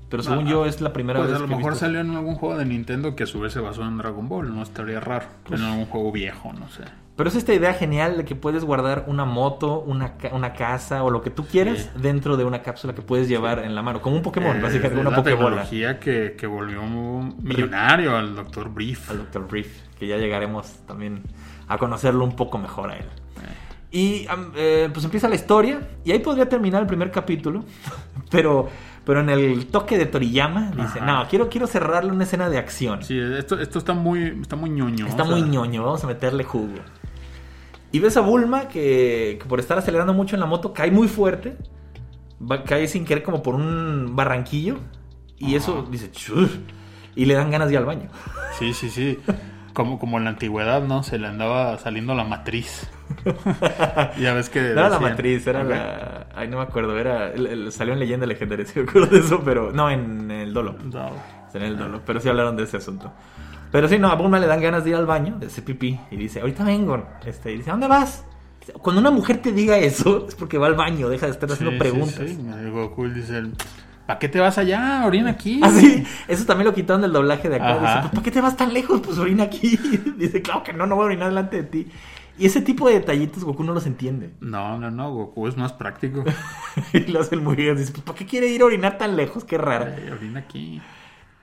[0.09, 1.87] Pero según Ah, yo es la primera Pues vez a lo mejor visto.
[1.87, 4.55] salió en algún juego de Nintendo que a su vez se basó en Dragon Ball.
[4.55, 5.27] No estaría raro.
[5.45, 6.83] Pues en algún juego viejo, no sé.
[7.17, 11.05] Pero es esta idea genial de que puedes guardar una moto, una, ca- una casa
[11.05, 12.01] o lo que tú quieras Sí.
[12.03, 14.97] dentro de una cápsula que puedes llevar en la mano, como un Pokémon, Eh, básicamente,
[14.97, 15.47] es una la Pokébola.
[15.63, 16.83] tecnología que, que volvió
[17.41, 18.69] millonario al Dr.
[18.69, 19.11] Brief.
[19.11, 19.47] al Dr.
[19.47, 21.23] Brief, que ya llegaremos también
[21.69, 23.07] a conocerlo un poco mejor a él.
[23.93, 27.63] Y am, eh, pues empieza la historia, y ahí podría terminar el primer capítulo,
[28.31, 28.69] pero,
[29.05, 31.07] pero en el toque de Toriyama dice, Ajá.
[31.07, 33.03] no, quiero, quiero cerrarle una escena de acción.
[33.03, 35.07] Sí, esto, esto está muy está muy ñoño.
[35.07, 36.75] Está sea, muy ñoño, vamos a meterle jugo.
[37.93, 41.07] Y ves a Bulma que, que por estar acelerando mucho en la moto cae muy
[41.07, 41.57] fuerte,
[42.41, 44.79] va, cae sin querer como por un barranquillo,
[45.39, 45.57] y Ajá.
[45.57, 46.49] eso dice, "Chur",
[47.15, 48.09] y le dan ganas de ir al baño.
[48.59, 49.19] Sí, sí, sí.
[49.75, 51.03] Como, como en la antigüedad, ¿no?
[51.03, 52.89] Se le andaba saliendo la matriz.
[54.21, 54.61] ya ves que.
[54.61, 56.24] No era la matriz, era la.
[56.37, 56.99] Ay, no me acuerdo.
[56.99, 59.73] Era, el- el- salió en Leyenda Legendaria, sí me acuerdo de eso, pero.
[59.73, 60.77] No, en el Dolo.
[60.93, 61.11] No.
[61.53, 62.01] En el Dolo.
[62.05, 63.13] Pero sí hablaron de ese asunto.
[63.71, 65.99] Pero sí, no, a Bulma le dan ganas de ir al baño, de hacer pipí,
[66.11, 67.05] y dice, ahorita vengo.
[67.27, 68.25] Este, y dice, ¿a dónde vas?
[68.81, 71.73] Cuando una mujer te diga eso, es porque va al baño, deja de estar haciendo
[71.73, 72.15] Sí, preguntas.
[72.17, 72.71] Sí, sí.
[72.71, 73.43] Goku dice:
[74.07, 75.03] ¿Para qué te vas allá?
[75.07, 75.61] Orina aquí.
[75.63, 77.75] Ah, sí, eso también lo quitaron del doblaje de acá.
[77.75, 77.97] Ajá.
[77.99, 79.01] Dice, ¿para qué te vas tan lejos?
[79.05, 79.77] Pues orina aquí.
[80.19, 81.87] Dice, claro que no, no voy a orinar delante de ti.
[82.39, 84.33] Y ese tipo de detallitos Goku no los entiende.
[84.41, 85.13] No, no, no.
[85.13, 86.25] Goku es más práctico.
[86.93, 87.77] y lo hace el muy bien.
[87.77, 89.45] Dice, pues, ¿para qué quiere ir a orinar tan lejos?
[89.45, 89.87] Qué raro.
[89.97, 90.81] Ay, orina aquí.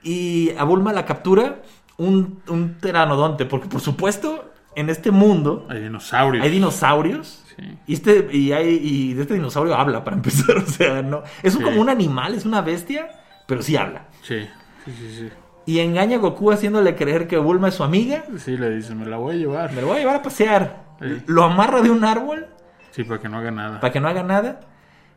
[0.02, 1.62] Y a Bulma la captura
[1.96, 6.44] un, un pteranodonte, porque por supuesto, en este mundo Hay dinosaurios.
[6.44, 7.44] hay dinosaurios.
[7.56, 7.78] Sí.
[7.86, 10.56] Y, este, y, hay, y de este dinosaurio habla para empezar.
[10.58, 11.22] O sea, no.
[11.42, 11.62] Es Sí.
[11.62, 13.08] como un animal, es una bestia,
[13.46, 14.08] pero sí habla.
[14.22, 14.40] Sí,
[14.84, 15.28] sí, sí, sí.
[15.66, 18.24] Y engaña a Goku haciéndole creer que Bulma es su amiga.
[18.38, 19.72] Sí, le dice: Me la voy a llevar.
[19.72, 20.82] Me lo voy a llevar a pasear.
[21.00, 21.22] Sí.
[21.26, 22.46] Lo amarra de un árbol
[22.90, 23.80] Sí, para que no haga nada.
[23.80, 24.60] para que no haga nada.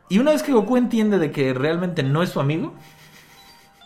[0.08, 2.74] Y una vez que Goku entiende de que realmente no es su amigo,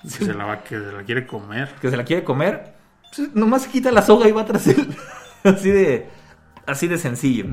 [0.02, 1.70] Que se la va, que se la quiere comer.
[1.80, 2.74] que se la quiere comer,
[3.14, 4.94] pues, nomás se quita la soga y va tras él.
[5.44, 6.06] así de
[6.66, 7.46] así de sencillo.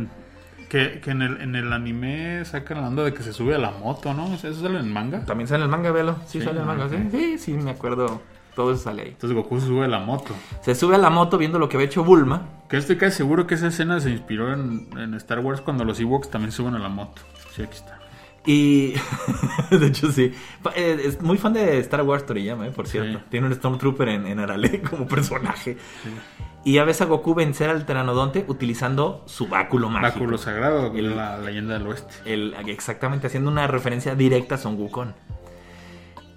[0.69, 3.71] Que, que en, el, en el anime sacan hablando de que se sube a la
[3.71, 4.33] moto, ¿no?
[4.33, 5.23] ¿Eso sale en manga?
[5.25, 6.17] También sale en el manga, velo.
[6.25, 6.97] Sí, Sí, sale en el manga, sí.
[7.09, 8.21] Sí, sí, me acuerdo.
[8.57, 9.09] Todo eso sale ahí.
[9.09, 10.33] Entonces Goku se sube a la moto.
[10.61, 12.41] Se sube a la moto viendo lo que había hecho Bulma.
[12.67, 15.99] Que estoy casi seguro que esa escena se inspiró en, en Star Wars cuando los
[15.99, 17.21] Ewoks también suben a la moto.
[17.55, 17.99] Sí, aquí está.
[18.47, 18.93] Y.
[19.69, 20.33] de hecho, sí.
[20.75, 23.19] Eh, Es muy fan de Star Wars Toriyama, eh, por cierto.
[23.19, 23.25] Sí.
[23.29, 25.77] Tiene un Stormtrooper en, en Arale como personaje.
[26.63, 30.19] Y ya ves a Goku vencer al pteranodonte utilizando su báculo mágico.
[30.21, 32.13] Báculo sagrado, El- la leyenda del oeste.
[32.25, 35.11] El- exactamente, haciendo una referencia directa a Son Wukong.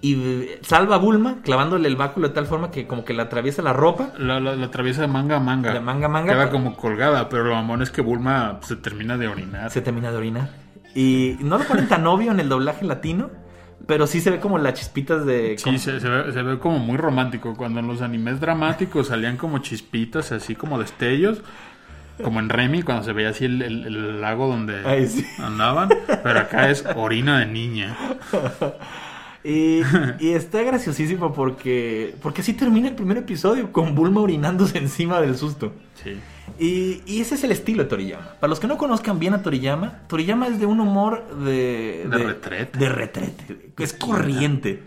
[0.01, 3.61] Y salva a Bulma clavándole el báculo de tal forma que como que le atraviesa
[3.61, 4.11] la ropa.
[4.17, 5.73] La, la- la atraviesa de manga a manga.
[5.73, 6.33] De manga a manga.
[6.33, 9.69] Queda como colgada, pero lo mamón es que Bulma se termina de orinar.
[9.69, 10.49] Se termina de orinar.
[10.95, 13.29] Y no lo ponen tan obvio en el doblaje latino,
[13.87, 15.55] pero sí se ve como las chispitas de...
[15.57, 17.55] Sí, como- se, se ve, se ve como muy romántico.
[17.55, 21.41] Cuando en los animes dramáticos salían como chispitas, así como destellos.
[22.23, 25.25] Como en Remy, cuando se veía así el, el- el lago donde Ay, sí.
[25.39, 25.89] andaban.
[26.23, 27.95] Pero acá es orina de niña.
[29.43, 29.81] Y,
[30.19, 35.35] y está graciosísimo porque, porque así termina el primer episodio con Bulma orinándose encima del
[35.35, 35.73] susto.
[36.03, 36.19] Sí.
[36.59, 38.35] Y, y ese es el estilo de Toriyama.
[38.39, 42.05] Para los que no conozcan bien a Toriyama, Toriyama es de un humor de...
[42.09, 42.77] De retrete.
[42.77, 43.71] De retrete.
[43.79, 44.83] Es corriente.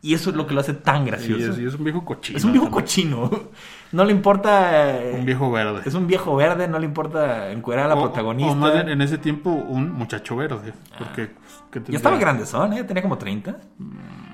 [0.00, 1.50] Y eso es lo que lo hace tan gracioso.
[1.52, 2.38] es, y es un viejo cochino.
[2.38, 3.30] es un viejo cochino.
[3.90, 4.98] No le importa...
[5.02, 5.80] eh, Un viejo verde.
[5.86, 8.52] Es un viejo verde, no le importa encuerar a la O- protagonista.
[8.52, 10.74] O más bien, en ese tiempo, un muchacho verde.
[10.98, 11.28] Porque.
[11.28, 11.47] pues,
[11.80, 11.98] ¿qué Ya tendría?
[11.98, 12.84] estaba grandezón, ¿eh?
[12.84, 13.56] Tenía como 30.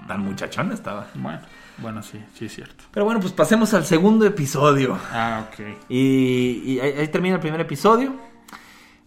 [0.06, 1.06] Tan muchachón estaba.
[1.14, 1.40] Bueno,
[1.78, 2.84] bueno, sí, sí es cierto.
[2.90, 4.98] Pero bueno, pues pasemos al segundo episodio.
[5.12, 5.66] Ah, ok.
[5.88, 8.12] Y, y ahí, ahí termina el primer episodio.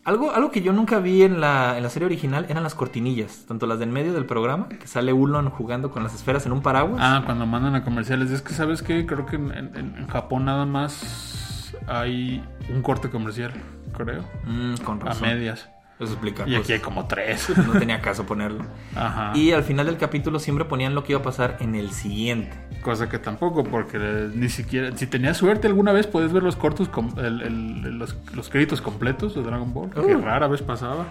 [0.03, 3.43] Algo, algo que yo nunca vi en la, en la serie original eran las cortinillas,
[3.45, 6.61] tanto las del medio del programa, que sale Ulon jugando con las esferas en un
[6.61, 7.01] paraguas.
[7.03, 8.31] Ah, cuando mandan a comerciales.
[8.31, 9.05] Es que, ¿sabes qué?
[9.05, 12.41] Creo que en, en- en Japón nada más hay
[12.73, 13.51] un corte comercial,
[13.95, 14.23] creo.
[14.45, 15.27] Mm, con A razón.
[15.27, 15.69] medias.
[15.99, 16.43] Eso explica.
[16.45, 17.49] Y pues, aquí hay como tres.
[17.65, 18.65] no tenía caso ponerlo.
[18.95, 19.31] Ajá.
[19.35, 22.55] Y al final del capítulo siempre ponían lo que iba a pasar en el siguiente.
[22.81, 23.97] Cosa que tampoco, porque
[24.33, 24.95] ni siquiera.
[24.95, 28.79] Si tenías suerte alguna vez, puedes ver los cortos, com- el- el- los, los créditos
[28.81, 29.89] completos de Dragon Ball.
[29.89, 30.21] Que Uh.
[30.21, 31.05] rara vez pasaba.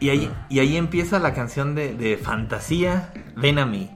[0.00, 3.90] Y ahí, y ahí empieza la canción de, de fantasía, Ven a mí.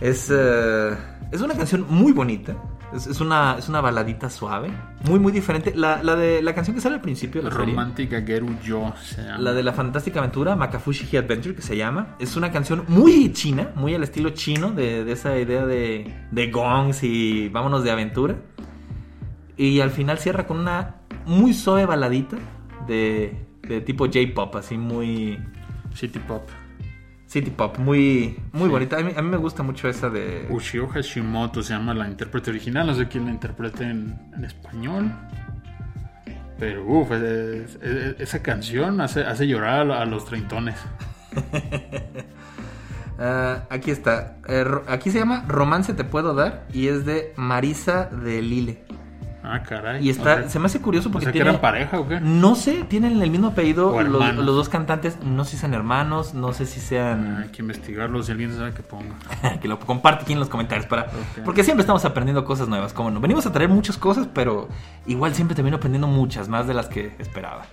[0.00, 0.90] Es, eh,
[1.30, 2.54] es una canción muy bonita.
[2.94, 4.70] Es, es una, es una baladita suave.
[5.08, 5.72] Muy, muy diferente.
[5.74, 7.74] La, la de la canción que sale al principio de la serie.
[7.74, 9.38] Romántica Geru Yo se llama.
[9.38, 12.16] La de la fantástica aventura, Makafushi Adventure, que se llama.
[12.18, 16.50] Es una canción muy china, muy al estilo chino, de, de esa idea de, de
[16.50, 18.36] gongs y vámonos de aventura.
[19.56, 22.36] Y al final cierra con una muy suave baladita
[22.86, 25.38] de, de tipo J-pop, así muy
[25.94, 26.48] City Pop.
[27.32, 28.70] City pop, muy, muy Sí.
[28.70, 28.96] bonita.
[28.98, 30.46] A mí, a mí me gusta mucho esa de.
[30.50, 32.86] Ushio Hashimoto se llama la intérprete original.
[32.86, 35.10] No sé quién la interprete en, en español.
[36.58, 37.10] Pero uff,
[38.18, 40.76] esa canción hace, hace llorar a, lo- a los treintones.
[43.18, 44.38] Ah, aquí está.
[44.48, 48.82] Eh, aquí se llama Romance Te Puedo Dar y es de Marisa de Lille.
[49.44, 50.06] Ah, caray.
[50.06, 51.98] Y está, O sea, se me hace curioso o porque sea, que tiene- eran pareja
[51.98, 52.20] o qué?
[52.20, 55.18] No sé, tienen el mismo apellido O los, dos cantantes.
[55.24, 57.50] No sé si sean hermanos, no sé si Hay sean.
[57.52, 59.16] que investigarlo si alguien sabe que ponga.
[59.60, 61.06] que lo comparte aquí en los comentarios para.
[61.44, 62.92] Porque siempre estamos aprendiendo cosas nuevas.
[62.92, 64.68] Como no, venimos a traer muchas cosas, pero
[65.06, 67.66] igual siempre termino aprendiendo muchas más de las que esperaba.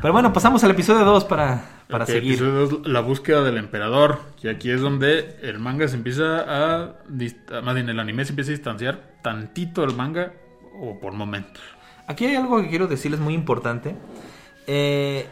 [0.00, 2.32] Pero bueno, pasamos al episodio 2 para, para Ok, seguir.
[2.32, 4.20] episodio dos, la búsqueda del emperador.
[4.42, 6.92] Y aquí es donde el manga se empieza a.
[7.62, 10.32] Más bien, el anime se empieza a distanciar tantito del manga
[10.80, 11.62] o por momentos.
[12.06, 13.94] Aquí hay algo que quiero decirles muy importante.
[14.66, 15.26] Eh,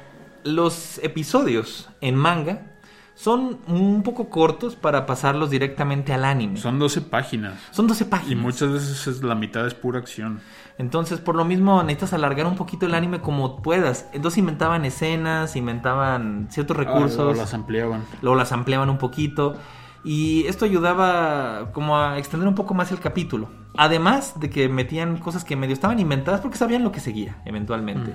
[0.45, 2.67] los episodios en manga
[3.15, 6.57] son un poco cortos para pasarlos directamente al anime.
[6.57, 7.55] Son, Son 12 páginas.
[7.77, 8.43] 12 Y páginas.
[8.43, 10.41] muchas veces es- la mitad es pura acción.
[10.79, 14.09] Entonces, por lo mismo, necesitas alargar un poquito el anime como puedas.
[14.15, 17.19] Entonces inventaban escenas, inventaban ciertos recursos.
[17.21, 18.03] Ah, o las ampliaban.
[18.23, 19.57] luego las ampliaban un poquito
[20.05, 23.49] y esto ayudaba como a extender un poco más el capítulo.
[23.77, 28.15] Además de que metían cosas que medio estaban inventadas porque sabían lo que seguía eventualmente.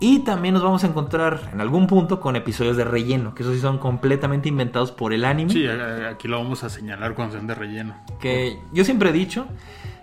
[0.00, 3.54] Y también nos vamos a encontrar en algún punto con episodios de relleno, que esos
[3.54, 5.52] sí son completamente inventados por el anime.
[5.52, 7.94] Sí, aquí lo vamos a señalar con sean de relleno.
[8.20, 9.46] Que yo siempre he dicho,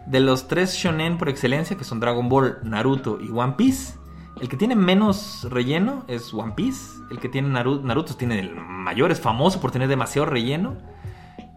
[0.06, 3.96] de los tres shonen por excelencia, que son Dragon Ball, Naruto y One Piece,
[4.42, 7.00] el que tiene menos relleno es One Piece.
[7.12, 10.78] El que tiene Naruto, Naruto tiene el mayor, es famoso por tener demasiado relleno.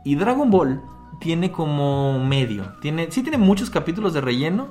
[0.05, 0.83] Y Dragon Ball
[1.21, 2.75] tiene como medio.
[2.81, 4.69] Tiene, sí tiene muchos capítulos de relleno,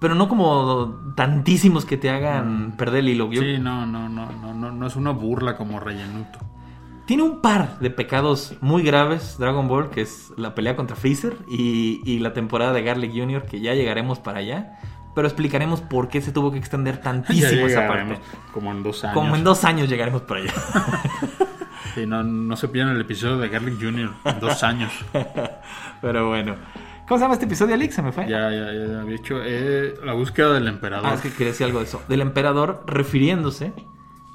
[0.00, 3.30] pero no como tantísimos que te hagan perder el hilo.
[3.30, 6.38] Yo- Sí, no, no, no, no, no, no es una burla como rellenuto.
[7.06, 11.38] Tiene un par de pecados muy graves Dragon Ball, que es la pelea contra Freezer
[11.48, 14.78] y, y la temporada de Garlic Jr., que ya llegaremos para allá.
[15.18, 18.20] Pero explicaremos por qué se tuvo que extender tantísimo esa parte.
[18.52, 19.14] como en dos años.
[19.14, 20.52] Como en dos años llegaremos para allá.
[21.94, 24.12] Sí, no, no se pierdan el episodio de Garlic Jr.
[24.24, 24.92] en dos años.
[26.00, 26.54] Pero bueno.
[27.08, 27.96] ¿Cómo se llama este episodio, Alex?
[27.96, 28.28] Se me fue.
[28.28, 29.40] Ya, ya, ya había dicho.
[29.42, 31.06] Eh, la búsqueda del emperador.
[31.10, 32.00] Ah, es que quería decir algo de eso.
[32.06, 33.72] Del emperador refiriéndose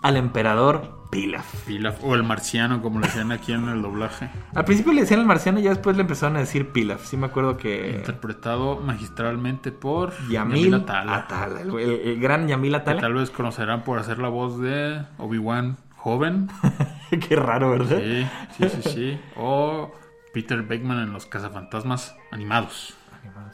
[0.03, 1.65] al emperador Pilaf.
[1.67, 4.29] Pilaf, o el marciano, como le decían aquí en el doblaje.
[4.55, 7.05] Al principio le decían el marciano y ya después le empezaron a decir Pilaf.
[7.05, 7.91] Sí me acuerdo que...
[7.97, 11.15] Interpretado magistralmente por Yamil Atala.
[11.17, 11.61] Atala.
[11.61, 13.01] el, el- el gran Yamil Que Atala.
[13.01, 16.49] tal vez conocerán por hacer la voz de Obi-Wan joven.
[17.29, 17.99] Qué raro, ¿verdad?
[17.99, 19.19] Sí, sí, sí, sí.
[19.37, 19.91] O
[20.33, 22.95] Peter Beckman en los cazafantasmas animados,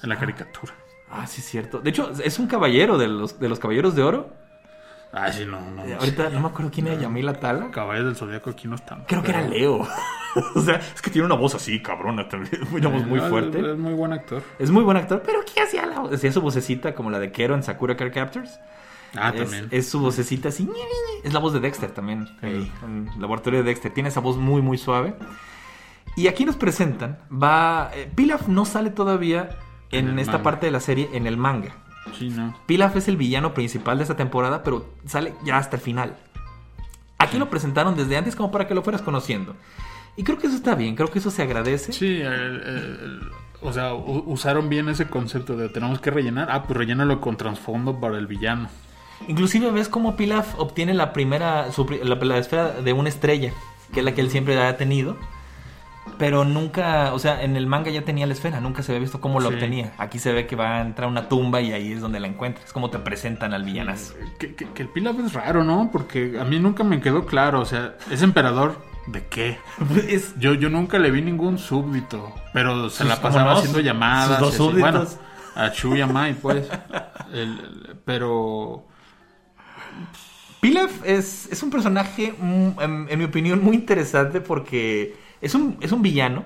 [0.01, 0.73] en la caricatura.
[1.11, 1.79] Ah, sí, es cierto.
[1.79, 4.33] De hecho, es un caballero de los, de los caballeros de oro.
[5.11, 5.83] Ah, sí, no, no.
[5.85, 7.71] Eh, Ahorita no me acuerdo quién era Yamila Tala.
[7.71, 9.03] Caballos del Zodíaco aquí no están.
[9.05, 9.87] Creo que era Leo.
[10.55, 12.59] o sea, es que tiene una voz así, cabrona, también.
[12.71, 13.59] Una voz muy Ah, fuerte.
[13.59, 14.43] Es, es muy buen actor.
[14.59, 16.13] Es muy buen actor, pero ¿qué hacía la voz?
[16.13, 18.59] Hacía su vocecita como la de Kero en Sakura Card Captors.
[19.17, 19.67] Ah, es, también.
[19.71, 20.69] es su vocecita así.
[21.23, 22.27] Es la voz de Dexter también.
[22.43, 23.91] ahí, en el laboratorio de Dexter.
[23.91, 25.15] Tiene esa voz muy, muy suave.
[26.15, 27.17] Y aquí nos presentan.
[27.31, 27.89] Va.
[27.95, 29.49] eh, Pilaf no sale todavía
[29.89, 30.43] en, En el esta manga.
[30.43, 31.71] parte de la serie en el manga.
[32.17, 32.55] Sí, no.
[32.65, 36.15] Pilaf es el villano principal de esta temporada, pero sale ya hasta el final.
[37.17, 39.55] Aquí lo presentaron desde antes como para que lo fueras conociendo.
[40.15, 41.91] Y creo que eso está bien, creo que eso se agradece.
[41.93, 43.21] Sí, el- el- el-
[43.61, 46.47] o sea, usaron bien ese concepto de tenemos que rellenar.
[46.49, 48.69] Ah, pues rellénalo con trasfondo para el villano.
[49.27, 53.51] Inclusive ves cómo Pilaf obtiene la primera, su la, la esfera de una estrella,
[53.93, 55.17] que es la que él siempre ha tenido.
[56.19, 59.19] Pero nunca, o sea, en el manga ya tenía la esfera, nunca se había visto
[59.21, 59.55] cómo la Sí.
[59.55, 59.93] obtenía.
[59.97, 62.27] Aquí se ve que va a entrar a una tumba y ahí es donde la
[62.27, 62.65] encuentras.
[62.67, 64.13] Es como te presentan al villanazo.
[64.37, 65.89] Que, que- que el Pilaf es raro, ¿no?
[65.91, 67.61] Porque a mí nunca me quedó claro.
[67.61, 68.75] O sea, ¿es emperador
[69.07, 69.57] de qué?
[70.39, 72.31] Yo, yo nunca le vi ningún súbdito.
[72.53, 73.57] Pero se la ¿cómo pasaba no?
[73.57, 74.39] haciendo llamadas.
[74.41, 74.79] Dos así.
[74.79, 75.19] Bueno, súbditos.
[75.55, 76.67] a y a Mai, pues.
[77.31, 78.85] El- el- pero.
[80.61, 85.77] Pilaf es, es un personaje, mm, en, en mi opinión, muy interesante porque es un,
[85.81, 86.45] es un villano.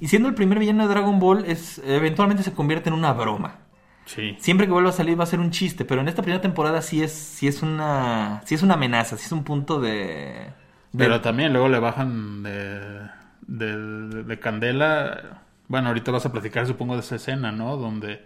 [0.00, 3.58] Y siendo el primer villano de Dragon Ball, es, eventualmente se convierte en una broma.
[4.06, 4.36] Sí.
[4.38, 6.82] Siempre que vuelva a salir va a ser un chiste, pero en esta primera temporada
[6.82, 10.52] sí es, sí es una, sí es una amenaza, sí es un punto de, de-
[10.98, 13.08] Pero también luego le bajan de,
[13.46, 15.42] de, de candela.
[15.68, 17.76] Bueno, ahorita vas a platicar, supongo, de esa escena, ¿no?
[17.76, 18.24] Donde,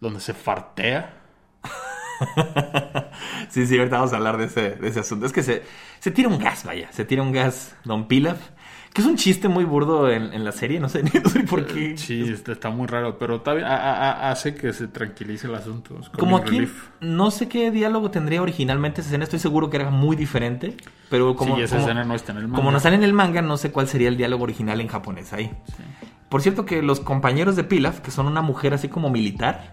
[0.00, 1.14] donde se fartea.
[3.48, 5.26] Sí, sí, ahorita vamos a hablar de ese, de ese asunto.
[5.26, 5.62] Es que se,
[6.00, 8.38] se tira un gas, vaya, se tira un gas Don Pilaf,
[8.96, 11.66] que es un chiste muy burdo en, en la serie, no sé, no sé por
[11.66, 11.96] qué.
[11.98, 16.00] Sí, está, está muy raro, pero a- a- a- hace que se tranquilice el asunto.
[16.18, 16.88] Como aquí, relief.
[17.00, 20.76] no sé qué diálogo tendría originalmente esa escena, estoy seguro que era muy diferente,
[21.10, 22.56] pero como, sí, esa como, escena no está en el manga.
[22.56, 25.32] como no sale en el manga, no sé cuál sería el diálogo original en japonés
[25.34, 25.50] ahí.
[25.66, 25.82] Sí.
[26.28, 29.72] Por cierto que los compañeros de Pilaf, que son una mujer así como militar,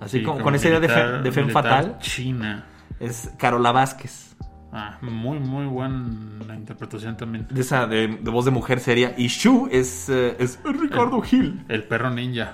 [0.00, 2.66] así Sí, como con esa idea de, fe, de militar fatal, China.
[3.00, 4.27] es Carola Vázquez.
[4.72, 7.46] Ah, muy, muy buena interpretación también.
[7.50, 9.14] De esa de, de voz de mujer seria.
[9.16, 11.64] Y Shu es, eh, es Ricardo Gil.
[11.68, 12.52] El perro ninja.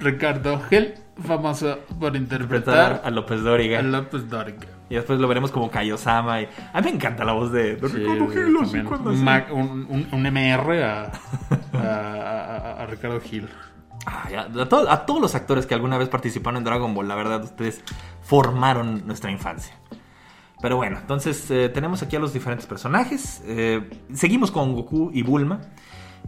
[0.00, 3.78] Ricardo Gil, famoso por Interpretar interpretar a López Dóriga.
[3.80, 4.66] a López Dóriga.
[4.88, 6.40] Y después lo veremos como Kaiosama.
[6.42, 6.48] Y...
[6.72, 8.42] A mí me encanta la voz de, de Sí, Ricardo Gil.
[8.42, 8.86] así también.
[8.86, 11.12] cuando un, un- un- un MR a,
[11.74, 13.48] a- a- a Ricardo Gil.
[14.06, 17.06] Ay, a, a to- a todos los actores que alguna vez participaron en Dragon Ball,
[17.08, 17.84] la verdad, ustedes
[18.22, 19.74] formaron nuestra infancia.
[20.62, 23.42] Pero bueno, entonces eh, tenemos aquí a los diferentes personajes.
[23.46, 25.60] Eh, seguimos con Goku y Bulma.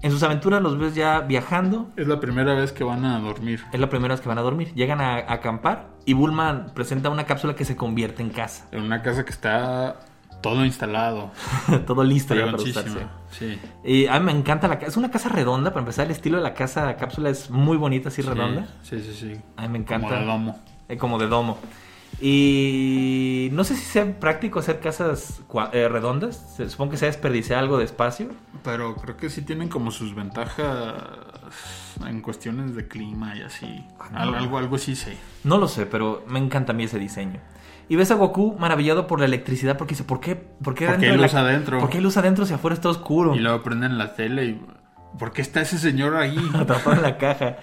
[0.03, 1.91] En sus aventuras los ves ya viajando.
[1.97, 3.63] Es la primera vez que van a dormir.
[3.73, 4.75] Es la primera vez que van a dormir.
[4.75, 8.67] Llegan a, a acampar y Bulma presenta una cápsula que se convierte en casa.
[8.73, 10.01] En una casa que está
[10.43, 11.31] todo instalado.
[11.87, 12.97] Todo listo ya para Fregoncísimo.
[12.97, 13.09] usarse.
[13.31, 13.59] Sí.
[13.83, 14.89] Y a mí me encanta la casa.
[14.89, 15.71] Es una casa redonda.
[15.71, 18.67] Para empezar, el estilo de la casa cápsula es muy bonita, así Sí, redonda.
[18.83, 19.41] Sí, sí, sí.
[19.57, 20.09] A mí me encanta.
[20.09, 20.59] Como de domo.
[20.89, 21.59] Eh, como de domo.
[22.21, 26.57] Y no sé si sea práctico hacer casas eh, redondas.
[26.69, 28.29] Supongo que se desperdicia algo de espacio.
[28.63, 30.95] Pero creo que sí tienen como sus ventajas
[32.07, 33.85] en cuestiones de clima y así.
[34.13, 35.17] Al- algo, algo sí sé.
[35.45, 37.41] No lo sé, pero me encanta a mí ese diseño.
[37.89, 40.37] Y ves a Goku maravillado por la electricidad porque dice, ¿por qué?
[40.37, 41.79] ¿Por qué, ¿Por qué la- luz adentro?
[41.81, 43.35] ¿Por qué luz adentro si afuera está oscuro?
[43.35, 44.61] Y luego prenden la tele y...
[45.19, 46.37] ¿Por qué está ese señor ahí?
[46.55, 47.57] Atrapado en la caja.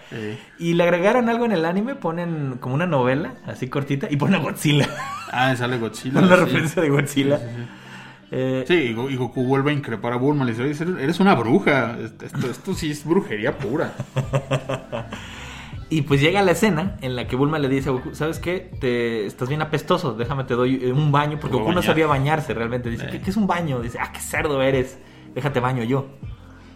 [0.60, 4.36] Y le agregaron algo en el anime, ponen como una novela, así cortita, y ponen
[4.36, 4.88] a Godzilla.
[5.32, 6.22] ah, sale Godzilla.
[6.22, 6.28] Sí.
[6.28, 7.38] referencia de Godzilla.
[7.38, 7.44] Sí.
[8.34, 10.46] Eh, Sí, y Go- y Goku vuelve a increpar a Bulma.
[10.46, 11.98] Le dice, "Oye, eres- una bruja.
[12.24, 13.92] Esto, esto sí es brujería pura.
[15.90, 18.72] Y pues llega la escena en la que Bulma le dice a Goku, ¿sabes qué?
[18.80, 22.54] Te, estás bien apestoso, déjame te doy eh, un baño, porque Goku no sabía bañarse
[22.54, 22.90] realmente.
[22.90, 23.10] Dice, Eh.
[23.12, 23.82] ¿qué, qué es un baño?
[23.82, 24.98] Dice, ah, qué cerdo eres,
[25.36, 26.08] déjate baño yo.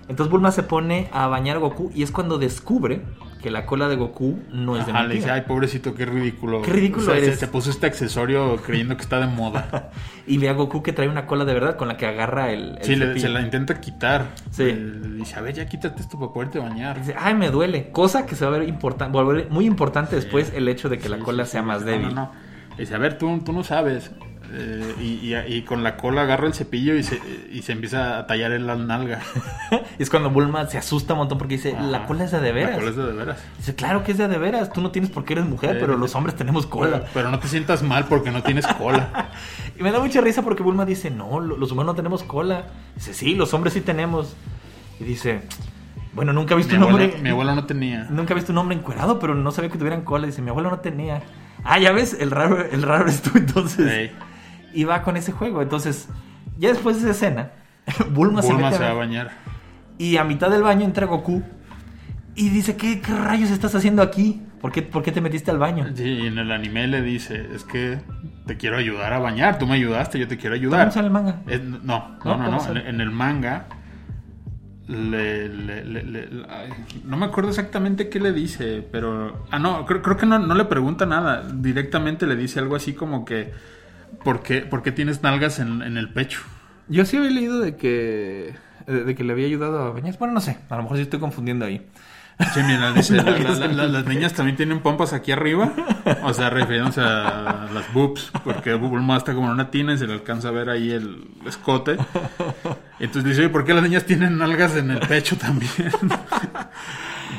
[0.08, 3.02] Entonces Bulma se pone a bañar a Goku y es cuando descubre
[3.41, 5.34] que la cola de Goku no es de Ajá, le dice, mentira.
[5.36, 6.62] ay, pobrecito, qué ridículo.
[6.63, 7.39] Qué ridículo O sea, se- eres.
[7.39, 9.92] Se, puso este accesorio creyendo que está de moda.
[10.27, 12.77] Y ve a Goku que trae una cola de verdad con la que agarra el,
[12.79, 14.25] el sí, le- se la intenta quitar.
[14.50, 14.63] Sí.
[14.63, 17.00] Le dice, a ver, ya quítate esto para poderte bañar.
[17.00, 17.92] Dice, ay, me duele.
[17.92, 21.10] Cosa que se va a ver importan- volver muy importante después el hecho de que
[21.10, 22.08] la cola sí, sea más no, débil.
[22.10, 22.32] No, no.
[22.77, 24.12] Dice, a ver, tú, tú no sabes.
[24.54, 27.19] Eh, y, y- y con la cola agarra el cepillo y se,
[27.52, 29.19] y se empieza a tallar en la nalga.
[30.00, 32.71] es cuando Bulma se asusta un montón porque dice, la cola es de de veras.
[32.71, 33.43] La cola es de de veras.
[33.58, 35.71] Dice, claro que es de a de veras, tú no tienes por qué eres mujer,
[35.71, 37.00] Sí, pero sí, los hombres tenemos cola.
[37.00, 39.29] Pero, pero no te sientas mal porque no tienes cola.
[39.77, 42.67] Y me da mucha risa porque Bulma dice, no, lo- los humanos no tenemos cola.
[42.96, 44.35] Dice, sí, los hombres sí tenemos.
[45.02, 45.41] Y dice,
[46.13, 47.17] Bueno, nunca he visto Mi un hombre.
[47.21, 48.06] mi abuelo no tenía.
[48.10, 50.27] Nunca he visto un hombre encuerado, pero no sabía que tuvieran cola.
[50.27, 51.23] Dice, mi abuelo no tenía.
[51.65, 53.91] Ah, ya ves, el raro, el raro eres tú entonces.
[53.91, 54.12] Ey,
[54.76, 55.62] Y va con ese juego.
[55.62, 56.10] Entonces,
[56.60, 57.52] ya después de esa escena,
[58.12, 59.32] Bulma, se Bulma mete se va a bañar.
[59.98, 61.42] Y a mitad del baño entra Goku.
[62.36, 64.42] Y dice, ¿qué, qué rayos estás haciendo aquí?
[64.60, 65.86] ¿Por qué, ¿Por qué te metiste al baño?
[65.96, 68.00] Sí, y en el anime le dice, es que
[68.46, 70.82] te quiero ayudar a bañar, tú me ayudaste, yo te quiero ayudar.
[70.82, 71.42] ¿Cómo sale el manga?
[71.46, 72.38] No, no, ¿No?
[72.38, 73.67] no, no, ¿Cómo En, el manga
[74.88, 76.69] le, le- le- le- ay,
[77.06, 80.54] no me acuerdo exactamente qué le dice, pero ah no, creo, creo que no, no
[80.56, 83.52] le pregunta nada, directamente le dice algo así como que
[84.24, 86.42] ¿por qué, por qué tienes nalgas en, en el pecho?
[86.88, 88.54] Yo sí había leído de que,
[88.88, 90.20] de que le había ayudado a bañarse.
[90.20, 91.86] Bueno, no sé, a lo mejor sí estoy confundiendo ahí.
[92.54, 95.72] Sí, mira, dice, la- la- la- las niñas también tienen pompas aquí arriba,
[96.24, 100.06] o sea, refiriéndose a las boobs, porque Bulma está como en una tina y se
[100.06, 101.96] le alcanza a ver ahí el escote.
[103.00, 105.72] Entonces dice, oye, ¿por qué las niñas tienen nalgas en el pecho también?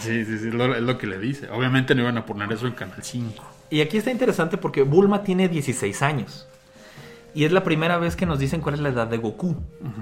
[0.01, 1.49] Sí, sí, sí, lo- es lo que le dice.
[1.51, 3.45] Obviamente no iban a poner eso en Canal 5.
[3.71, 6.47] Y aquí está interesante porque Bulma tiene 16 años.
[7.37, 9.57] Y es la primera vez que nos dicen cuál es la edad de Goku.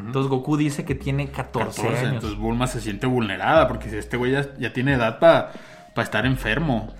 [0.06, 2.14] Entonces Goku dice que tiene 14, 14, años.
[2.14, 5.50] entonces Bulma se siente vulnerada, porque si este güey ya, ya tiene edad para
[5.96, 6.94] estar enfermo.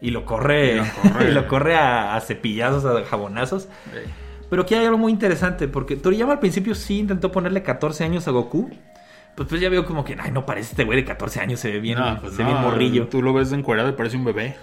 [0.00, 1.76] Y lo corre, Y y lo corre.
[1.76, 3.68] a, a cepillazos, a jabonazos.
[4.48, 8.26] Pero aquí hay algo muy interesante, porque Toriyama al principio sí intentó ponerle 14 años
[8.26, 8.70] a Goku.
[9.36, 11.70] Pues, pues ya veo como que, ay, no parece este güey de 14 años, se
[11.70, 13.08] ve bien, No, pues se ve no, bien morrillo.
[13.08, 14.56] Tú lo ves encuadrado y parece un bebé.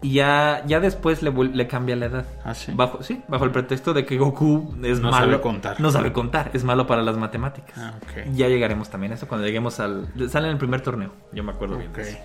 [0.00, 2.26] Y ya, ya después le, le cambia la edad.
[2.44, 2.70] Ah, sí.
[2.74, 5.26] Bajo, sí, bajo el pretexto de que Goku es No malo.
[5.26, 5.80] sabe contar.
[5.80, 7.76] No sabe contar, es malo para las matemáticas.
[7.76, 8.32] Ah, ok.
[8.32, 10.06] Ya llegaremos también a eso cuando lleguemos al...
[10.28, 11.92] Sale en el primer torneo, yo me acuerdo bien.
[11.92, 12.18] De eso.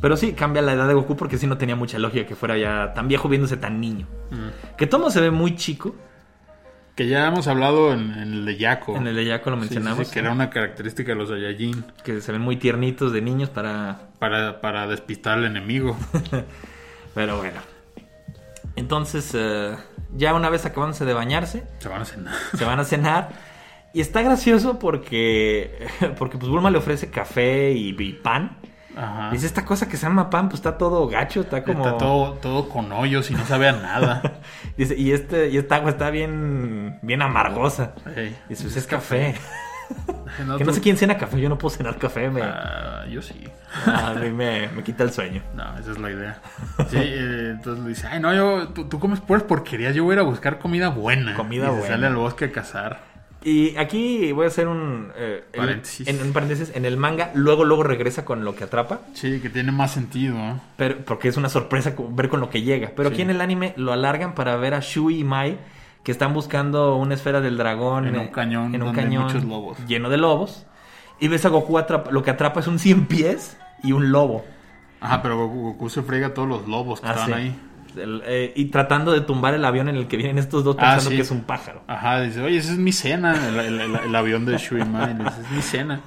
[0.00, 2.56] Pero sí, cambia la edad de Goku porque sí no tenía mucha lógica que fuera
[2.58, 4.06] ya tan viejo viéndose tan niño.
[4.30, 4.76] Mm.
[4.76, 5.96] Que Tomo se ve muy chico,
[6.94, 8.94] Que ya hemos hablado en, en el de Yaco.
[8.96, 11.28] en el de Yaco lo Sí, sí, mencionamos, sí, que era una característica de los
[11.30, 14.10] Saiyajin que se ven muy tiernitos de niños para...
[14.20, 15.96] para, para despistar al enemigo.
[17.16, 17.58] Pero bueno.
[18.76, 19.74] Entonces, eh,
[20.14, 22.34] ya una vez acabándose de bañarse, Se van a cenar.
[22.54, 23.30] se van a cenar.
[23.94, 25.88] Y está gracioso porque,
[26.18, 28.58] porque pues Bulma le ofrece café y, y pan.
[28.94, 29.30] Ajá.
[29.30, 31.86] Dice, esta cosa que se llama pan, pues está todo gacho, está como...
[31.86, 34.40] Está todo, todo con hoyos y no sabe a nada.
[34.76, 37.94] Dice, y, este, y esta agua está bien, bien amargosa.
[38.14, 39.34] Ey, Dice, pues es café.
[40.46, 43.04] No, que no tú- sé quién cena café, yo no puedo cenar café, me, Ah,
[43.10, 43.48] yo sí.
[43.86, 45.40] a mí me, me quita el sueño.
[45.54, 46.40] No, esa es la idea.
[46.90, 50.12] Sí, eh, entonces le dice, ay, no, yo, tú, tú comes puras porquerías, yo voy
[50.12, 51.34] a ir a buscar comida buena.
[51.34, 51.86] Comida y se buena.
[51.94, 53.00] sale al bosque a cazar.
[53.44, 55.10] Y aquí voy a hacer un...
[55.16, 56.06] eh, Paréntesis.
[56.08, 59.00] en un paréntesis, en el manga, luego, luego regresa con lo que atrapa.
[59.14, 60.36] Sí, que tiene más sentido.
[60.76, 62.90] Pero, porque es una sorpresa ver con lo que llega.
[62.96, 65.58] Pero aquí en el anime lo alargan para ver a Shui y Mai
[66.06, 69.06] que están buscando una esfera del dragón En un eh, cañón en un donde hay
[69.08, 69.76] cañón muchos lobos.
[69.88, 70.64] lleno de lobos.
[71.18, 74.44] Y ves a Goku atrapa- lo que atrapa es un 100 pies y un lobo.
[75.00, 77.32] Ajá, pero Goku, Goku se frega a todos los lobos que Ah, sí.
[77.32, 77.60] ahí.
[77.96, 80.82] El- eh, y tratando de tumbar el avión en el que vienen estos dos Ah,
[80.92, 81.16] pensando sí.
[81.16, 81.82] que es un pájaro.
[81.88, 83.34] Ajá, dice, oye, esa es mi cena.
[83.48, 84.78] El, el- el- el avión de Shui.
[84.84, 86.00] Le dice, es mi cena.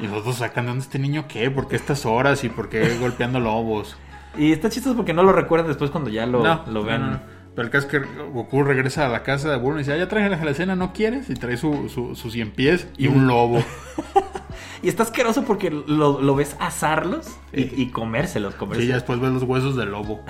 [0.00, 1.50] Y los dos sacan, ¿de dónde este niño qué?
[1.50, 2.42] ¿Por qué estas horas?
[2.42, 3.98] ¿Y por qué golpeando lobos?
[4.38, 7.00] Y está chistoso porque no lo recuerdan después cuando ya lo, no, lo ven.
[7.02, 7.33] no, no.
[7.54, 7.98] Pero el caso es que
[8.32, 10.92] Goku regresa a la casa de Bulma y dice, ah, ya traje la cena, ¿no
[10.92, 11.30] quieres?
[11.30, 13.62] Y trae su, su, 100 pies y un lobo.
[14.82, 18.52] Y está asqueroso porque lo, lo ves asarlos y, y comérselos.
[18.52, 18.88] Sí, comérselos.
[18.88, 20.20] ya después ves los huesos del lobo.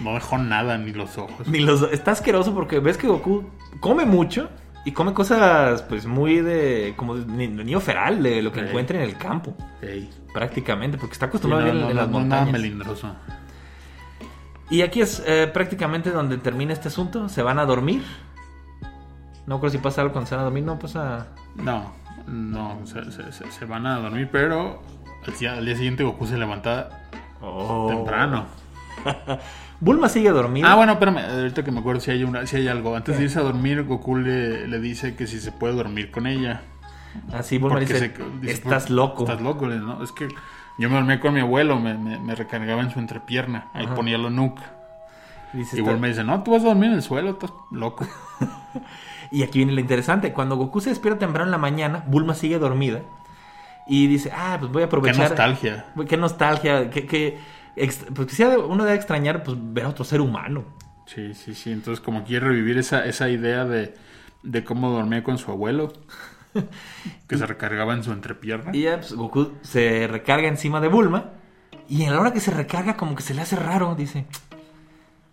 [0.00, 1.46] No dejó nada, ni los ojos.
[1.48, 3.44] Ni los, está asqueroso porque ves que Goku
[3.80, 4.50] come mucho
[4.84, 8.60] y come cosas pues muy de como de ni- de niño feral de lo que
[8.60, 8.66] Sí.
[8.66, 10.10] encuentra en el campo Ey.
[10.34, 12.52] prácticamente porque está Sí, acostumbrado no, a vivir no, en, no, las nada montañas.
[12.52, 13.14] melindroso.
[14.70, 18.02] Y aquí es eh, prácticamente donde termina este asunto, se van a dormir.
[19.46, 21.92] No creo si pasa algo cuando se van a dormir, no pasa No,
[22.26, 24.82] no, se, se- se- se van a dormir, pero
[25.26, 26.88] al día, al día siguiente Goku se levanta
[27.40, 27.86] Oh.
[27.88, 28.46] temprano.
[29.80, 30.70] Bulma sigue dormida.
[30.70, 32.94] Ah, bueno, espérame, ahorita que me acuerdo si hay, una, si hay algo.
[32.94, 36.28] Antes de irse a dormir, Goku le, le dice que si se puede dormir con
[36.28, 36.62] ella.
[37.32, 39.24] Así Bulma Porque dice, se- dice, estás "Pues, loco.
[39.24, 40.02] Estás loco, ¿no?
[40.04, 40.28] Es que
[40.78, 43.68] yo me dormía con mi abuelo, me, me- me recargaba en su entrepierna.
[43.74, 43.94] Ahí Ajá.
[43.94, 44.62] ponía la nuca.
[45.54, 48.06] Y "Está- Bulma dice, no, tú vas a dormir en el suelo, estás loco.
[49.30, 50.32] Y aquí viene lo interesante.
[50.34, 53.00] Cuando Goku se despierta temprano en la mañana, Bulma sigue dormida.
[53.86, 55.28] Y dice, ah, pues voy a Qué aprovechar.
[55.30, 55.86] nostalgia.
[56.06, 56.90] Qué nostalgia.
[56.90, 57.38] Qué, qué
[58.14, 60.64] pues sea uno debe extrañar pues, ver a otro ser humano.
[61.06, 61.72] Sí, sí, sí.
[61.72, 63.94] Entonces, como quiere revivir esa, esa idea de,
[64.42, 65.94] de cómo dormía con su abuelo,
[67.28, 68.70] que se recargaba en su entrepierna.
[68.74, 71.30] Y ya pues, Goku se recarga encima de Bulma.
[71.88, 73.94] Y en la hora que se recarga, como que se le hace raro.
[73.94, 74.24] Dice,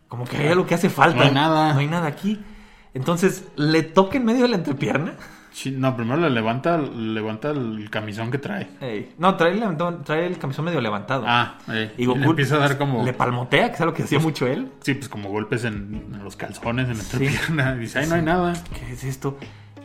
[0.07, 1.17] como que hay algo que hace falta.
[1.20, 1.74] No hay nada.
[1.74, 2.39] No hay nada aquí.
[2.93, 5.13] Entonces le toca en medio de la entrepierna.
[5.51, 8.70] Sí, no, primero le levanta, le levanta el camisón que trae.
[8.82, 9.13] Ey.
[9.17, 11.26] No, trae, el- trae el camisón medio levantado.
[11.28, 13.03] Ah, eh, y y Goku le empieza a dar como...
[13.03, 14.72] Le palmotea, que es algo que hacía mucho él.
[14.82, 17.76] Sí, pues como golpes en, en los calzones, en la entrepierna.
[17.76, 18.53] Dice, ay, no hay nada.
[18.74, 19.38] ¿Qué es esto?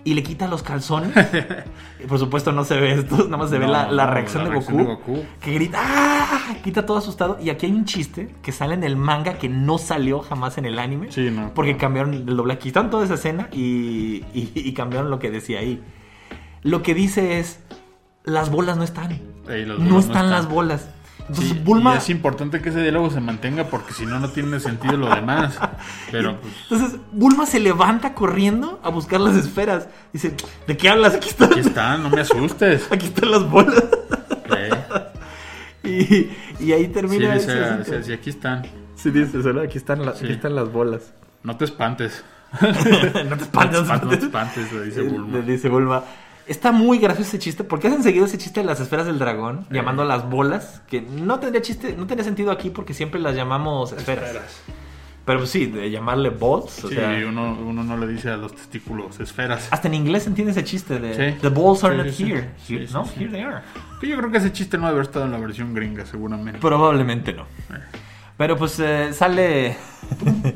[0.07, 1.13] Y le quita los calzones.
[2.09, 4.49] Por supuesto no se ve esto, nada más se ve la, la no, reacción, la
[4.51, 5.27] de, reacción Goku, de Goku.
[5.41, 6.55] Que grita, ¡ah!
[6.63, 7.39] Quita todo asustado.
[7.41, 10.67] Y aquí hay un chiste que sale en el manga que no salió jamás en
[10.67, 11.11] el anime.
[11.11, 11.53] Sí, no.
[11.55, 12.59] Porque cambiaron el doblaje.
[12.61, 15.83] Quitaron toda esa escena y, y- y cambiaron lo que decía ahí.
[16.63, 17.61] Lo que dice es,
[18.25, 19.13] las bolas no están.
[19.49, 20.91] Ey, no bolas están las bolas.
[21.29, 21.95] Entonces Sí, Bulma...
[21.95, 25.09] y es importante que ese diálogo se mantenga porque si no, no tiene sentido lo
[25.15, 25.59] demás.
[26.11, 29.89] Pero pues, Entonces Bulma se levanta corriendo a buscar las esferas.
[30.13, 30.35] Dice,
[30.67, 31.15] ¿de qué hablas?
[31.15, 32.87] Aquí están, aquí están, no me asustes.
[32.93, 33.83] aquí están las bolas.
[35.83, 38.03] Y, y ahí Sí, termina ese dice, cinco.
[38.05, 38.63] sí, aquí están.
[38.97, 40.25] Sí, dice, solo aquí están, las- Sí.
[40.25, 41.13] aquí están las bolas.
[41.43, 42.25] No te espantes.
[42.61, 42.73] no
[43.37, 45.39] te espantes, No te no te espantes, le dice Eh, Bulma.
[45.39, 46.03] le dice Bulma.
[46.47, 47.65] Está muy gracioso ese chiste.
[47.65, 49.61] ¿Por qué hacen seguido ese chiste de las esferas del dragón?
[49.71, 49.75] Eh.
[49.75, 50.83] Llamando a las bolas.
[50.89, 54.27] Que no tendría chiste, no tendría sentido aquí porque siempre las llamamos esferas.
[54.27, 54.63] Esferas.
[55.25, 56.85] Pero pues sí, de llamarle balls.
[56.85, 59.69] O Sí, sea, uno, uno no le dice a los testículos esferas.
[59.71, 61.39] hasta en inglés se entiende ese chiste de Sí.
[61.41, 62.51] The balls are Sí, not sí, here.
[62.85, 63.63] Here- no, here they are.
[64.01, 66.61] Que yo creo que ese chiste no debe haber estado en la versión gringa, seguramente.
[66.61, 67.47] Probablemente no.
[68.37, 69.77] Pero pues eh, sale.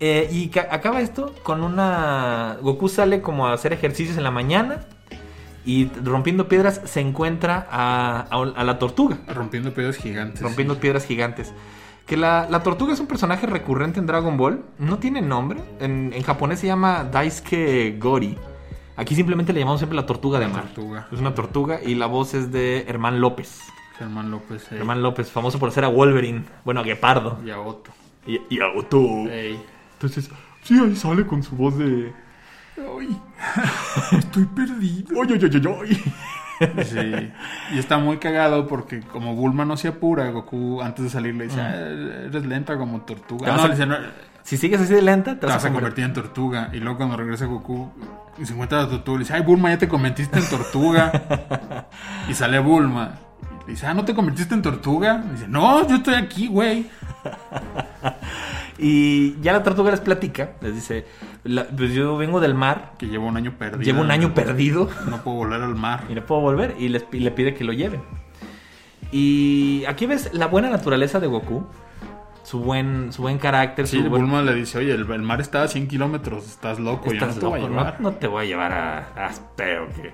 [0.00, 2.58] Eh, y ca- acaba esto con una.
[2.60, 4.80] Goku sale como a hacer ejercicios en la mañana.
[5.64, 9.18] Y rompiendo piedras se encuentra a, a- a la tortuga.
[9.28, 10.42] Rompiendo piedras gigantes.
[10.42, 11.52] Rompiendo piedras gigantes.
[12.06, 14.62] Que la, la tortuga es un personaje recurrente en Dragon Ball.
[14.78, 15.60] No tiene nombre.
[15.80, 18.36] En, en japonés se llama Daisuke Gori.
[18.96, 20.64] Aquí simplemente le llamamos siempre la tortuga de mar.
[20.64, 21.08] Tortuga.
[21.10, 23.58] Es una tortuga y la voz es de Herman López.
[23.98, 24.70] Germán López.
[24.70, 26.44] eh, Herman López, famoso por ser a Wolverine.
[26.64, 27.38] Bueno, a Guepardo.
[27.44, 27.90] Y a Otto.
[28.26, 28.98] Y, y a Otto.
[29.30, 29.58] Ey.
[29.94, 30.30] Entonces,
[30.62, 32.12] sí, ahí sale con su voz de.
[32.76, 33.20] Ay,
[34.18, 35.18] estoy perdido.
[35.18, 36.02] ¡Oy, oy, oy, oy!
[36.84, 37.32] Sí.
[37.74, 41.44] Y está muy cagado porque como Bulma no se apura, Goku antes de salir le
[41.44, 43.44] dice, "Ah, eres lenta como tortuga.
[43.46, 43.96] Te vas no, a- le dice, "No,
[44.44, 46.68] Si sigues así de lenta, te te vas, vas a convertir en tortuga.
[46.72, 47.90] Y luego cuando regresa Goku
[48.38, 51.86] y se encuentra la tortuga, le dice, ay Bulma, ya te convertiste en tortuga.
[52.28, 53.14] y sale Bulma.
[53.62, 55.24] Y le dice, ah, ¿no te convertiste en tortuga?
[55.26, 56.86] Y dice, no, yo estoy aquí, güey.
[58.78, 60.50] Y ya la tortuga les platica.
[60.60, 61.06] Les dice:
[61.44, 62.92] "La- Pues yo vengo del mar.
[62.98, 63.82] Que lleva un año perdido.
[63.82, 64.88] Llevo un año perdido.
[65.08, 66.04] No puedo volver al mar.
[66.08, 66.74] Y no puedo volver.
[66.78, 68.02] Y les, le pide que lo lleven.
[69.12, 71.66] Y aquí ves la buena naturaleza de Goku.
[72.42, 73.86] Su buen, su buen carácter.
[73.86, 76.78] Sí, su buen- Bulma le dice, oye, el, el mar está a 100 kilómetros, estás
[76.78, 78.00] loco, yo no Estás te voy a loco, llevar.
[78.00, 80.12] no, no te voy a llevar a, a pero que.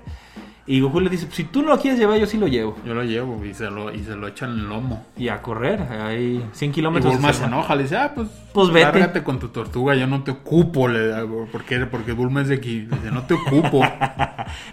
[0.71, 2.77] Y Goku le dice: Si tú no lo quieres llevar, yo sí lo llevo.
[2.85, 5.05] Yo lo llevo y se lo, y se lo echan en el lomo.
[5.17, 5.81] Y a correr.
[5.81, 7.11] Hay 100 Y kilómetros.
[7.11, 8.85] Bulma de se enoja, le dice, ah, pues, Pues vete.
[8.85, 12.87] lárgate con tu tortuga, yo no te ocupo, le porque, porque Bulma es de aquí,
[12.89, 13.81] le dice, no te ocupo.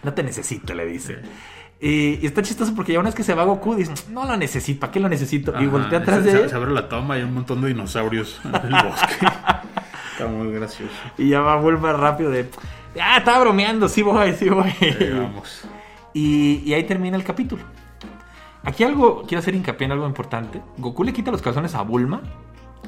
[0.05, 1.19] No te necesito, le dice.
[1.81, 4.37] Y, y está chistoso porque ya una vez que se va Goku, dice, no lo
[4.37, 5.61] necesito, ¿para qué lo necesito?
[5.61, 7.69] y voltea atrás se, de él se abre la toma y hay un montón de
[7.69, 9.15] dinosaurios en el bosque.
[10.13, 10.93] Está muy gracioso.
[11.17, 12.49] y ya va vuelve rápido de,
[13.01, 14.73] ah, estaba bromeando, sí voy, sí voy.
[15.13, 15.69] Vamos.
[16.15, 17.63] Y, y ahí termina el capítulo.
[18.65, 20.61] Aquí algo, quiero hacer hincapié en algo importante.
[20.79, 22.21] Goku le quita los calzones a Bulma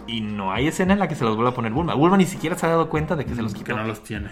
[0.07, 1.95] y no hay escena en la que se los vuelva a poner Bulma.
[1.95, 3.77] Bulma ni siquiera se ha dado cuenta de que se los Que quitó.
[3.77, 4.29] no los tiene.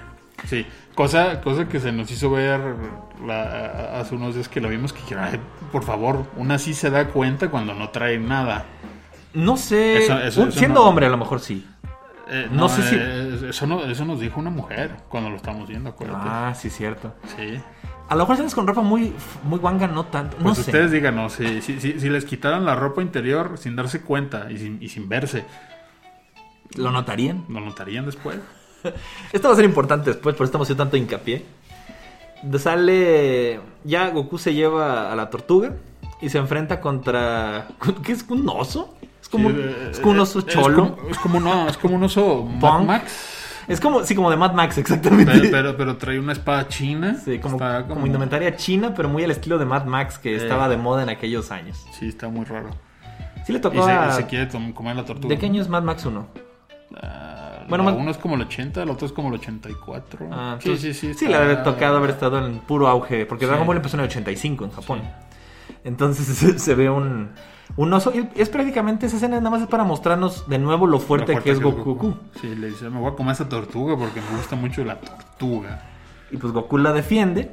[0.47, 0.65] Sí,
[0.95, 2.61] cosa, cosa que se nos hizo ver
[3.27, 5.41] la- hace unos días que lo vimos, que dijeron, "Ay,
[5.73, 8.65] por favor, una sí se da cuenta cuando no trae nada.
[9.35, 11.67] No sé, Eso- eso- un- eso siendo no- hombre a lo mejor sí.
[12.31, 15.67] Eh, No sé si- eh, Eso, no- eso nos dijo una mujer cuando lo estamos
[15.69, 16.29] viendo, acuérdate.
[16.31, 17.15] Ah, sí, cierto.
[17.37, 17.59] Sí.
[18.09, 19.13] A lo mejor sales con ropa muy,
[19.45, 20.37] muy guanga, no tanto.
[20.39, 20.61] No Pues sé.
[20.63, 24.57] ustedes díganos, si, si, si, si les quitaran la ropa interior sin darse cuenta y
[24.59, 25.45] sin, y sin verse,
[26.77, 27.45] ¿Lo notarían?
[27.49, 28.39] ¿lo notarían después?
[29.33, 31.45] Esto va a ser importante después, por eso estamos haciendo tanto hincapié.
[32.59, 33.61] Sale.
[33.85, 35.75] Ya Goku se lleva a la tortuga
[36.21, 37.69] y se enfrenta contra.
[38.05, 38.25] ¿Qué es?
[38.29, 38.95] ¿Un oso?
[39.21, 40.97] Es como, Sí, un- es como un oso es cholo.
[40.97, 42.45] como- Es como, no, es como un oso.
[42.45, 43.38] Max,
[43.69, 45.31] Es como, sí, como de Mad Max, exactamente.
[45.33, 47.17] pero, pero, pero trae una espada china.
[47.23, 50.37] sí, como, como indumentaria china, pero muy al estilo de Mad Max que Eh.
[50.37, 51.85] estaba de moda en aquellos años.
[51.93, 52.71] Sí, está muy raro.
[53.45, 54.09] Sí le Y tocó se, a...
[54.09, 55.29] y se quiere tom- comer la tortuga.
[55.35, 56.27] ¿De qué año es Mad Max 1?
[57.03, 60.27] Ah, Bueno, la uno es como el 80, el otro es como el 84.
[60.33, 61.15] Ah, sí, entonces- sí, sí.
[61.15, 63.49] Sí, está- le ha de haber tocado haber estado en puro auge, porque Sí.
[63.51, 65.03] Dragon Ball empezó en el 85 en Japón.
[65.85, 66.27] Entonces
[66.63, 67.31] se, ve un,
[67.77, 68.13] un oso.
[68.15, 71.51] Y es prácticamente esa escena nada más es para mostrarnos de nuevo lo fuerte, que
[71.51, 72.15] es Goku.
[72.41, 75.83] Sí, le dice, me voy a comer esa tortuga porque me gusta mucho la tortuga.
[76.31, 77.51] Y pues Goku la defiende,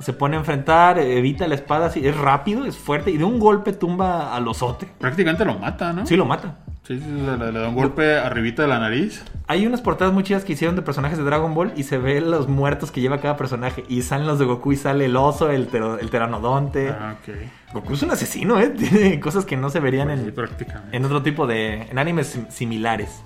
[0.00, 3.38] se pone a enfrentar, evita la espada, así, es rápido, es fuerte y de un
[3.38, 4.88] golpe tumba al osote.
[4.98, 6.06] Prácticamente lo mata, ¿no?
[6.06, 6.58] Sí, lo mata.
[6.86, 9.22] Sí, sí, le, le- da un golpe arribita de la nariz.
[9.48, 12.20] Hay unas portadas muy chidas que hicieron de personajes de Dragon Ball y se ve
[12.20, 13.84] los muertos que lleva cada personaje.
[13.88, 16.90] Y salen los de Goku y sale el oso, el, tero- el pteranodonte.
[16.90, 17.34] Ah, ok.
[17.74, 18.68] Goku es un asesino, ¿eh?
[18.78, 20.96] Tiene cosas que no se verían Pues en, prácticamente.
[20.96, 21.82] en otro tipo de...
[21.82, 23.20] en animes sim- similares.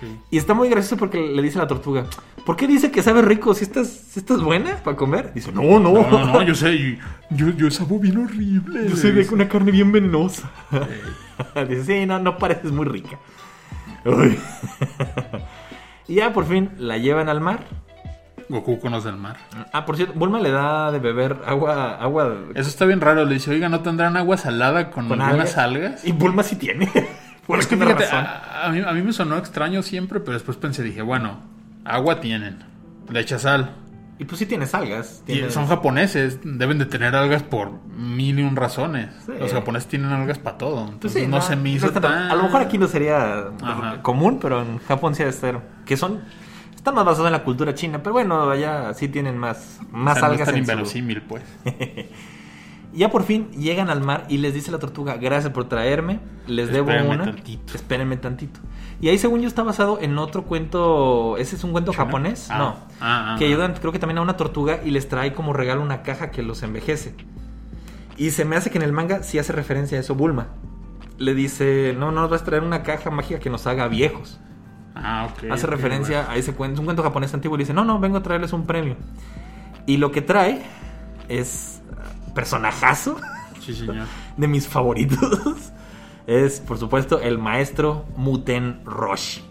[0.00, 0.18] Sí.
[0.30, 2.06] Y está muy gracioso porque le dice a la tortuga,
[2.46, 3.54] ¿por qué dice que sabe rico?
[3.54, 5.32] ¿Si estás, si estás buena para comer?
[5.34, 5.92] Dice, no, no.
[5.92, 6.98] No, no, no, yo sé,
[7.30, 8.88] yo, yo sabo bien horrible.
[8.88, 10.50] Yo sé de una carne bien venenosa.
[11.68, 13.18] Dice, sí, no, no pareces muy rica.
[14.04, 14.38] Uy.
[16.08, 17.66] y ya por fin la llevan al mar.
[18.48, 19.36] Goku conoce el mar.
[19.72, 23.24] Ah, por cierto, Bulma le da de beber agua, agua Eso está bien raro.
[23.24, 25.86] Le dice, oiga, ¿no tendrán agua salada con, con algunas alga?
[25.86, 26.04] algas?
[26.04, 26.90] Y Bulma sí tiene.
[27.50, 28.24] Por es que fíjate, razón.
[28.26, 31.40] a, a mí, a mí me sonó extraño siempre, pero después pensé, dije, bueno,
[31.84, 32.58] agua tienen,
[33.10, 33.70] le echa sal.
[34.18, 35.22] Y pues sí tienes algas.
[35.26, 39.08] Y tienes- son japoneses, deben de tener algas por mil y un razones.
[39.24, 39.32] Sí.
[39.38, 40.82] Los japoneses tienen algas para todo.
[40.82, 42.30] Pues Entonces sí, no, se me hizo no tan-.
[42.30, 44.02] A lo mejor aquí no sería Ajá.
[44.02, 45.58] común, pero en Japón sí debe ser.
[45.86, 46.20] Que son.
[46.76, 50.18] Están más basados en la cultura china, pero bueno, allá sí tienen más, O más
[50.18, 51.42] sea, no es algas tan en su- inverosímil, pues.
[52.92, 56.18] Ya por fin llegan al mar y les dice la tortuga, gracias por traerme,
[56.48, 57.24] les debo Espérenme una.
[57.26, 57.74] tantito.
[57.76, 58.58] Espérenme tantito.
[59.00, 62.58] Y ahí según yo está basado en otro cuento, ese es un cuento japonés, Ah.
[62.58, 62.66] no,
[63.00, 63.48] Ah, ah, que ah.
[63.48, 66.42] ayudan creo que también a una tortuga y les trae como regalo una caja que
[66.42, 67.14] los envejece.
[68.16, 70.48] Y se me hace que en el manga sí hace referencia a eso Bulma.
[71.16, 74.40] Le dice, no, no nos vas a traer una caja mágica que nos haga viejos.
[74.96, 75.50] Ah, ok.
[75.52, 78.16] Hace referencia a ese cuento, es un cuento japonés antiguo y dice, no, no, vengo
[78.16, 78.96] a traerles un premio.
[79.86, 80.62] Y lo que trae
[81.28, 81.69] es
[82.34, 83.26] personajazo bueno.
[83.60, 84.06] Sí, señor.
[84.36, 85.20] de mis favoritos.
[86.26, 89.42] Es, por supuesto, el maestro Muten Roshi.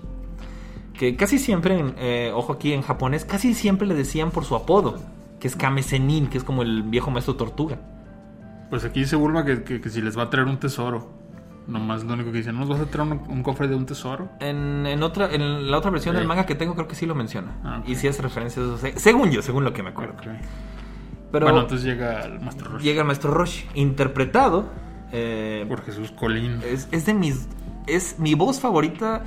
[0.93, 4.99] Que casi siempre, eh, ojo aquí en japonés, casi siempre le decían por su apodo,
[5.39, 7.79] que es Kame Sennin, que es como el viejo maestro tortuga.
[8.69, 11.17] Pues aquí dice Bulma que, que- que si les va a traer un tesoro.
[11.67, 13.85] Nomás lo único que dice, ¿no nos vas a traer un, un cofre de un
[13.85, 14.29] tesoro?
[14.39, 17.13] En, en otra, en la otra versión del manga que tengo, creo que sí lo
[17.15, 17.57] menciona.
[17.63, 17.83] Ah.
[17.85, 20.15] Y sí hace referencia a eso, se- según yo, según lo que me acuerdo.
[20.19, 20.27] Ok.
[21.31, 22.83] Pero bueno, entonces llega el Maestro Roshi.
[22.83, 24.65] llega el maestro Roshi, interpretado
[25.11, 26.61] eh, Por Jesús Colín.
[26.65, 27.47] Es, es de mis.
[27.87, 29.23] Es mi voz favorita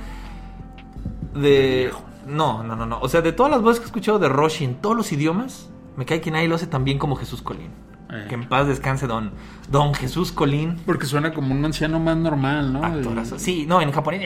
[1.33, 1.91] De.
[2.27, 2.99] No, no, no, no.
[3.01, 5.69] O sea, de todas las voces que he escuchado de Roshi en todos los idiomas,
[5.97, 7.71] me cae que nadie lo hace tan bien como Jesús Colín.
[8.13, 8.25] Eh.
[8.29, 9.31] Que en paz descanse don,
[9.69, 10.79] don Jesús Colín.
[10.85, 12.85] Porque suena como un anciano más normal, ¿no?
[12.85, 13.39] Actorazo.
[13.39, 14.21] Sí, no, en japonés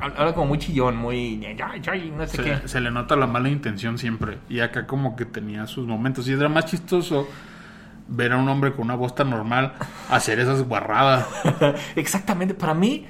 [0.00, 1.36] habla como muy chillón, muy.
[2.16, 2.56] No sé qué.
[2.62, 4.38] Se, se le nota la mala intención siempre.
[4.48, 6.28] Y acá como que tenía sus momentos.
[6.28, 7.28] Y era más chistoso
[8.08, 9.74] ver a un hombre con una voz tan normal
[10.10, 11.26] hacer esas guarradas.
[11.96, 13.06] Exactamente, para mí,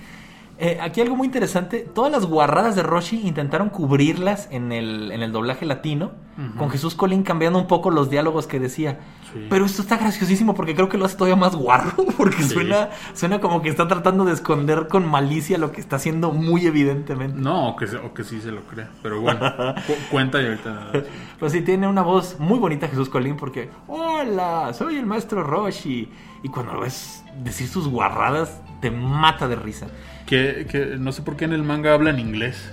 [0.59, 5.23] eh, aquí algo muy interesante, todas las guarradas de Roshi intentaron cubrirlas en el, en
[5.23, 6.13] el doblaje latino,
[6.57, 9.01] con Jesús Colín cambiando un poco los diálogos que decía.
[9.33, 9.49] Sí.
[9.51, 12.51] Pero esto está graciosísimo porque creo que lo hace todavía más guarro, porque Sí.
[12.51, 16.65] suena, suena como que está tratando de esconder con malicia lo que está haciendo muy
[16.67, 17.37] evidentemente.
[17.41, 18.87] No, o que, o que sí se lo cree.
[19.03, 19.41] Pero bueno,
[19.87, 20.93] cu- cuenta y ahorita...
[21.41, 26.09] Pues sí, tiene una voz muy bonita Jesús Colín porque, hola, soy el maestro Roshi.
[26.45, 29.87] Y cuando lo ves decir sus guarradas, te mata de risa.
[30.27, 32.71] Que, que no sé por qué en el manga habla en inglés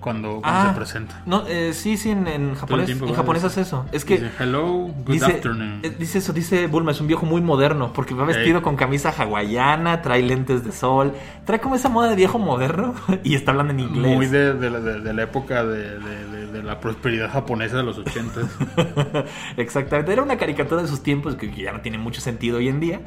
[0.00, 1.22] cuando, cuando Ah, se presenta.
[1.26, 3.84] No, eh, sí, sí, en, en japonés, en japonés hace eso.
[3.90, 4.66] Es que Dice, hello,
[5.04, 5.80] good dice, afternoon.
[5.82, 9.10] eh, dice eso, dice Bulma, es un viejo muy moderno, porque va vestido con camisa
[9.16, 12.94] hawaiana, trae lentes de sol, trae como esa moda de viejo moderno
[13.24, 14.14] y está hablando en inglés.
[14.16, 18.44] Muy de, de la, de- de la época de, la prosperidad japonesa de los ochentas.
[19.56, 22.78] Exactamente, era una caricatura de sus tiempos que ya no tiene mucho sentido hoy en
[22.80, 23.00] día,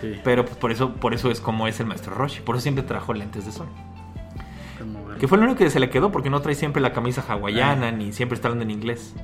[0.00, 2.62] Sí, pero pues, por eso por eso es como es el maestro Roshi, por eso
[2.62, 3.66] siempre trajo lentes de sol.
[5.18, 7.90] Que fue lo único que se le quedó porque no trae siempre la camisa hawaiana
[7.90, 9.14] ni siempre está hablando en inglés.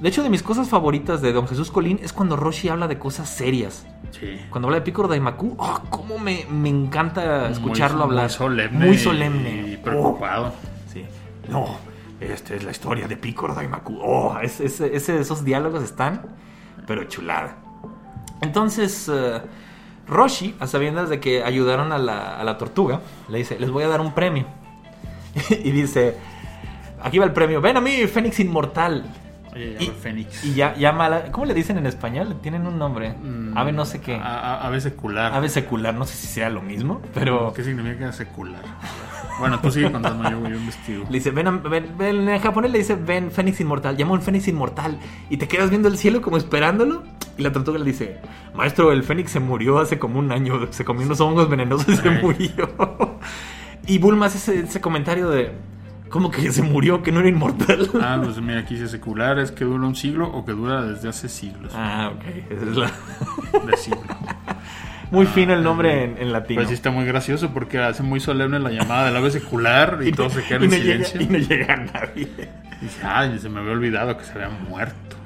[0.00, 2.98] De hecho, de mis cosas favoritas de Don Jesús Colín es cuando Roshi habla de
[2.98, 3.86] cosas serias.
[4.10, 4.40] Sí.
[4.50, 8.24] Cuando habla de Picoro Daimaku, oh, cómo me, me encanta escucharlo Muy- hablar.
[8.24, 8.86] Muy solemne.
[8.86, 9.68] Muy solemne.
[9.72, 10.46] Y preocupado.
[10.48, 10.52] Oh,
[10.92, 11.04] sí.
[11.48, 11.78] No,
[12.20, 13.98] esta es la historia de Picoro Daimaku.
[14.02, 16.26] Oh, es- es- ese- esos diálogos están,
[16.86, 17.56] pero chulada.
[18.42, 19.40] Entonces, eh,
[20.08, 23.82] Roshi, a sabiendas de que ayudaron a la, a la tortuga, le dice, les voy
[23.84, 24.46] a dar un premio.
[25.50, 26.16] y dice,
[27.02, 29.04] aquí va el premio, ven a mí, Fénix Inmortal.
[29.52, 30.44] Oye, Y- Fénix.
[30.44, 32.36] Y ya, llama a la- ¿Cómo le dicen en español?
[32.42, 33.14] Tienen un nombre.
[33.14, 34.14] Mm, Ave no sé qué.
[34.16, 34.20] A-
[34.60, 35.32] a- Ave secular.
[35.32, 37.52] Ave secular, no sé si sea lo mismo, pero...
[37.54, 38.60] ¿Qué significa secular?
[39.38, 41.04] Bueno, tú sigue contando, yo, yo investigo.
[41.08, 44.22] Le dice, ven, a- ven, ven, en japonés le dice, ven, Fénix Inmortal, llama un
[44.22, 44.98] Fénix Inmortal.
[45.28, 47.02] Y te quedas viendo el cielo como esperándolo.
[47.36, 48.18] Y la tortuga le dice,
[48.54, 51.96] maestro, el Fénix se murió hace como un año, se comió unos hongos venenosos y
[51.98, 52.70] se murió.
[53.86, 55.52] y Bulma hace ese, ese comentario de,
[56.08, 57.90] ¿cómo que se murió, que no era inmortal?
[58.00, 61.10] Ah, pues mira, aquí dice secular es que dura un siglo o que dura desde
[61.10, 61.72] hace siglos.
[61.76, 62.90] Ah, ok, esa es la...
[63.66, 64.00] De siglo.
[65.10, 66.58] muy fino el nombre en, en latino.
[66.58, 70.10] Pues sí está muy gracioso porque hace muy solemne la llamada del ave secular y,
[70.10, 71.20] no- todos se quedan y en no llega- silencio.
[71.22, 72.28] y no llega nadie.
[72.80, 75.16] Y dice, ay, se me había olvidado que se había muerto.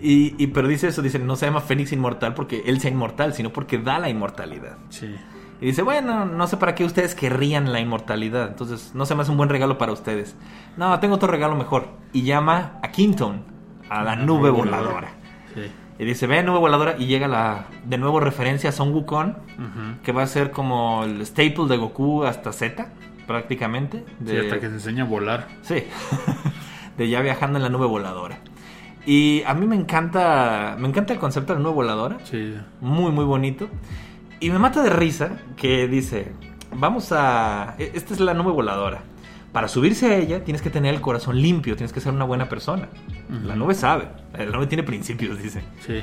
[0.00, 3.32] Y, y- pero dice eso, dice, no se llama Fénix Inmortal porque él sea inmortal,
[3.34, 4.76] sino porque da la inmortalidad.
[4.90, 5.14] Sí.
[5.60, 8.48] Y dice, bueno, no sé para qué ustedes querrían la inmortalidad.
[8.48, 10.36] Entonces, no se me hace un buen regalo para ustedes.
[10.76, 11.88] No, tengo otro regalo mejor.
[12.12, 13.44] Y llama a Quinton,
[13.88, 15.08] a la nube voladora.
[15.54, 15.70] Sí.
[15.98, 16.96] Y dice, ve nube voladora.
[16.98, 19.34] Y llega la, de nuevo referencia a Son Wukong,
[20.02, 22.88] que va a ser como el staple de Goku hasta Z,
[23.26, 24.04] prácticamente.
[24.26, 25.48] Sí, hasta que se enseña a volar.
[25.62, 25.84] Sí,
[26.98, 28.38] de ya viajando en la nube voladora.
[29.06, 32.18] Y a mí me encanta, me encanta el concepto de la nube voladora.
[32.24, 32.54] Sí.
[32.80, 33.68] Muy, muy bonito.
[34.40, 36.32] Y me mata de risa que dice,
[36.74, 37.74] vamos a...
[37.78, 39.02] e- Esta es la nube voladora.
[39.54, 42.48] Para subirse a ella tienes que tener el corazón limpio, tienes que ser una buena
[42.50, 42.88] persona.
[43.30, 43.46] Ujú.
[43.46, 45.62] La nube sabe, la nube tiene principios, dice.
[45.86, 46.02] Sí.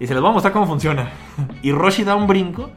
[0.00, 1.10] Y se les voy a mostrar cómo funciona.
[1.62, 2.70] Y Roshi da un brinco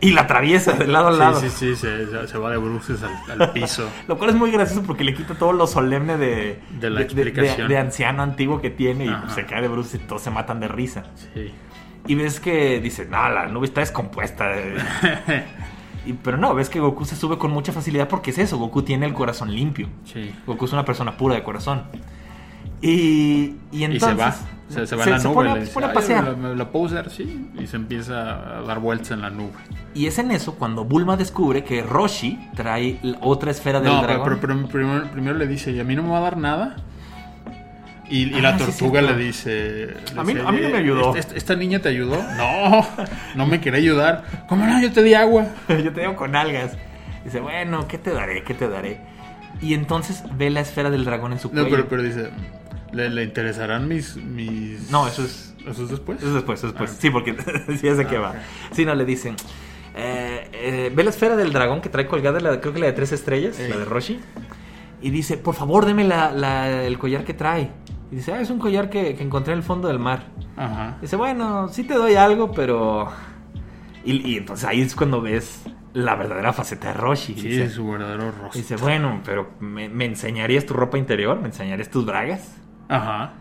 [0.00, 1.40] y la atraviesa de lado a lado.
[1.40, 1.86] Sí, sí, sí,
[2.26, 3.88] se, va de bruces al, al piso.
[4.08, 7.04] Lo cual es muy gracioso porque le quita todo lo solemne de, De la de-
[7.04, 7.68] explicación.
[7.68, 9.28] de anciano antiguo que tiene y Ajá.
[9.30, 11.04] se cae de bruces y todos se matan de risa.
[11.34, 11.52] Sí.
[12.08, 14.50] Y ves que dice, no, la nube está descompuesta.
[16.06, 18.82] Y- pero no, ves que Goku se sube con mucha facilidad porque es eso, Goku
[18.82, 19.88] tiene el corazón limpio.
[20.04, 20.32] Sí.
[20.46, 21.82] Goku es una persona pura de corazón.
[22.82, 24.10] Y, y Y entonces...
[24.10, 24.36] se va.
[24.68, 25.34] Se, se va en la nube.
[25.34, 26.24] pone, le se dice, pone a "Ay, pasear.
[26.24, 27.08] ¿me la- ¿Me la puedo usar?
[27.08, 27.50] Sí.
[27.56, 29.52] Y se empieza a dar vueltas en la nube.
[29.94, 34.12] Y es en eso cuando Bulma descubre que Roshi trae otra esfera del No, pero,
[34.14, 34.38] dragón.
[34.40, 36.76] pero- pero primero, primero le dice, ¿y a mí no me va a dar nada?
[38.08, 39.88] Y, y Ah, la sí, tortuga le dice...
[40.14, 41.16] le A mí- dice, a mí no me ayudó.
[41.16, 42.16] ¿Esta, esta niña te ayudó?
[42.36, 42.86] No,
[43.34, 44.24] no me quería ayudar.
[44.48, 44.80] ¿Cómo no?
[44.80, 45.46] Yo te di agua.
[45.68, 46.76] Yo te digo con algas.
[47.24, 48.44] Dice, bueno, ¿qué te daré?
[48.44, 49.00] ¿Qué te daré?
[49.60, 51.70] Y entonces ve la esfera del dragón en su No, cuello.
[51.70, 52.30] pero, pero dice,
[52.92, 54.90] ¿le, le interesarán mis, mis...
[54.90, 56.18] No, eso es- ¿Eso es después?
[56.18, 56.92] Eso es después, eso es después.
[56.92, 56.98] Ah.
[57.00, 57.34] Sí, porque
[57.68, 58.30] sí, sé qué Ah, va.
[58.30, 58.36] ok.
[58.70, 59.34] Sí, no, le dicen.
[59.96, 62.92] eh, eh, ve la esfera del dragón que trae colgada, la, creo que la de
[62.92, 64.20] tres estrellas, la de Roshi.
[65.02, 67.70] Y dice, por favor, deme la- la- el collar que trae.
[68.16, 70.28] Y dice, ah, es un collar que, que encontré en el fondo del mar.
[70.56, 70.96] Ajá.
[71.02, 73.08] Dice, bueno, sí te doy algo, pero...
[74.06, 77.34] Y, y entonces ahí es cuando ves la verdadera faceta de Roshi.
[77.34, 78.58] Sí, dice, es su verdadero rostro.
[78.58, 81.38] dice, bueno, pero ¿me, me enseñarías tu ropa interior?
[81.38, 82.56] ¿Me enseñarías tus bragas?
[82.88, 83.34] Ajá.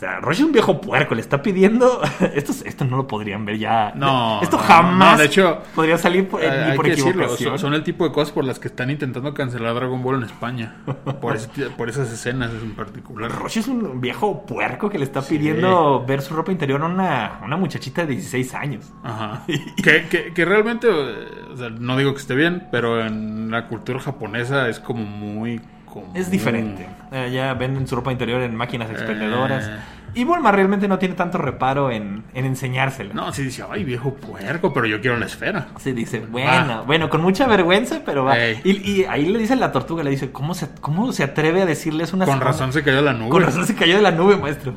[0.00, 2.00] O sea, Roshi es un viejo puerco, le está pidiendo.
[2.34, 3.92] Esto, esto no lo podrían ver ya.
[3.94, 5.12] No, Esto no, jamás.
[5.12, 7.50] no, de hecho, podría salir por, Hay- ni hay por que decirlo, equivocación.
[7.50, 10.22] son, son el tipo de cosas por las que están intentando cancelar Dragon Ball en
[10.22, 10.76] España.
[11.20, 11.36] Por,
[11.90, 13.30] esas escenas en particular.
[13.30, 17.40] Roshi es un viejo puerco que le está pidiendo ver su ropa interior a una,
[17.44, 18.90] una muchachita de 16 años.
[19.04, 19.42] Ajá.
[19.84, 23.66] Que, que, que realmente, eh, o sea, no digo que esté bien, pero en la
[23.68, 25.60] cultura japonesa es como muy...
[25.84, 26.10] común.
[26.14, 26.86] Es diferente.
[27.12, 29.66] Eh, ya venden su ropa interior en máquinas expendedoras.
[29.66, 29.70] Eh.
[30.12, 33.14] Y Bulma realmente no tiene tanto reparo en, en enseñársela.
[33.14, 35.68] No, sí dice, ay, viejo puerco, pero yo quiero la esfera.
[35.78, 38.36] Sí, dice, bueno, bueno, con mucha vergüenza, pero va.
[38.38, 41.66] Y, y ahí le dice la tortuga, le dice, ¿cómo se, cómo se atreve a
[41.66, 43.28] decirles una Con una- razón se cayó de la nube.
[43.30, 44.74] Con razón se cayó de la nube, maestro.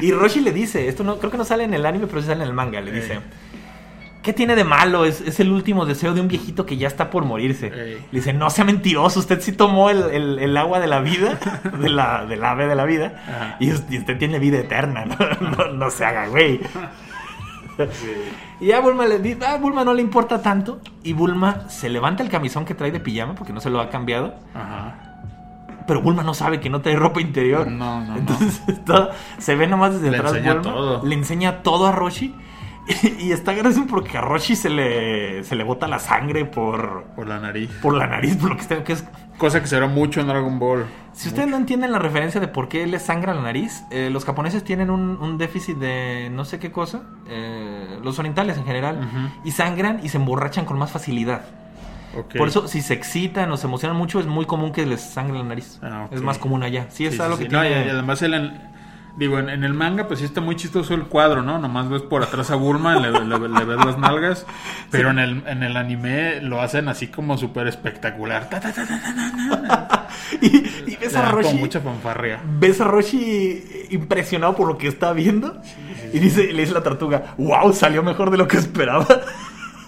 [0.00, 2.22] Y, y Roshi le dice, esto no, creo que no sale en el anime, pero
[2.22, 3.00] sí sale en el manga, le Ey.
[3.00, 3.20] dice,
[4.24, 5.04] ¿qué tiene de malo?
[5.04, 7.66] Es, es el último deseo de un viejito que ya está por morirse.
[7.68, 7.92] Ey.
[8.10, 11.38] Le dice, no sea mentiroso, usted sí tomó el, el- el agua de la vida,
[11.78, 15.16] de la, del ave de la vida, y usted, y usted tiene vida eterna, no,
[15.56, 16.58] no- no se haga güey.
[18.60, 22.22] Y a Bulma le dice, a Bulma no le importa tanto, y Bulma se levanta
[22.22, 24.94] el camisón que trae de pijama, porque no se lo ha cambiado, Ajá.
[25.86, 27.66] pero Bulma no sabe que no trae ropa interior.
[27.66, 28.16] No, no, no.
[28.16, 31.04] Entonces todo- se ve nomás desde Le atrás enseña Bulma, todo.
[31.04, 32.34] le enseña todo a Roshi.
[33.18, 37.26] Y, está gracioso porque a Roshi se le, se le bota la sangre por, Por
[37.26, 37.70] la nariz.
[37.82, 39.04] por la nariz, por lo que, está- que es...
[39.38, 40.86] Cosa que se ve mucho en Dragon Ball.
[41.12, 44.24] Si ustedes no entienden la referencia de por qué le sangra la nariz, eh, los
[44.24, 49.00] japoneses tienen un, un déficit de no sé qué cosa, eh, los orientales en general,
[49.44, 51.46] y sangran y se emborrachan con más facilidad.
[52.38, 55.36] Por eso, si se excitan o se emocionan mucho, es muy común que les sangre
[55.38, 55.80] la nariz.
[55.82, 56.06] Ah.
[56.12, 56.86] Es más común allá.
[56.90, 57.56] Sí, es Sí, algo sí, que sí.
[57.56, 57.86] No, tiene...
[57.86, 58.60] y además el,
[59.16, 61.58] digo, en, en el manga pues sí está muy chistoso el cuadro, ¿no?
[61.58, 64.46] Nomás ves por atrás a Bulma, le, le- le ves las nalgas,
[64.90, 68.48] pero en, el, en el anime lo hacen así como súper espectacular.
[68.50, 70.08] Ta, ta, ta,
[70.40, 70.46] y,
[70.92, 71.48] y ves a Roshi...
[71.50, 72.40] Con mucha fanfarria.
[72.58, 75.60] ves a Roshi impresionado por lo que está viendo
[76.12, 79.06] y dice, le dice la tortuga, wow, salió mejor de lo que esperaba.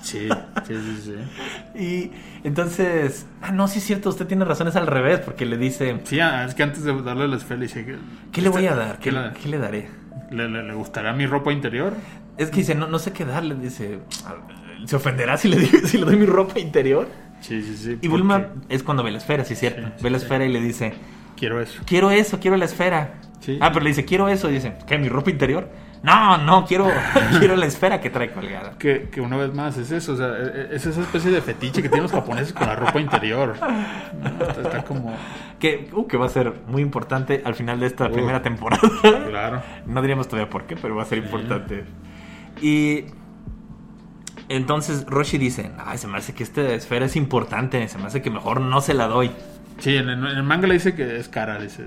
[0.07, 0.29] Sí,
[0.67, 1.03] sí, sí,
[1.75, 1.79] sí.
[1.79, 2.13] y
[2.47, 6.01] entonces, ah, no, sí es cierto, usted tiene razón, es al revés, porque le dice,
[6.05, 7.97] Sí, ah, es que antes de darle la esfera le dice que...
[8.33, 8.99] ¿qué le voy a dar?
[8.99, 9.89] ¿Qué, ¿Qué le, qué le daré?
[10.31, 11.93] le- le- le gustará mi ropa interior?
[12.39, 13.99] Es que dice, no, no sé qué darle, dice,
[14.85, 17.09] ¿se ofenderá si le, si le doy mi ropa interior?
[17.41, 17.99] Sí, sí, sí.
[18.01, 20.17] Y Bulma porque es cuando ve la esfera, sí es cierto, Sí, sí, ve la
[20.19, 20.95] esfera y le dice,
[21.37, 21.83] Quiero eso.
[21.85, 23.15] quiero eso, quiero la esfera.
[23.41, 23.59] Sí.
[23.61, 25.69] Ah, pero le dice, quiero eso, y dice, ¿qué, mi ropa interior?
[26.07, 26.89] No, no, quiero,
[27.39, 28.79] quiero la esfera que trae colgada.
[28.79, 31.43] Que, que una vez más es eso, o sea, e- e- es esa especie de
[31.43, 33.55] fetiche que tienen los japoneses con la ropa interior.
[34.41, 35.15] Está, está como.
[35.59, 38.13] Que, uh, que va a ser muy importante al final de esta Uh.
[38.13, 38.83] primera temporada.
[39.29, 39.63] Claro.
[39.87, 41.25] No diríamos todavía por qué, pero va a ser Sí.
[41.25, 41.85] importante.
[42.63, 43.05] Y
[44.49, 48.23] entonces Roshi dice, ay, se me hace que esta esfera es importante, se me hace
[48.23, 49.31] que mejor no se la doy.
[49.79, 51.59] Sí, en el, manga le dice que es cara.
[51.59, 51.85] Le dice,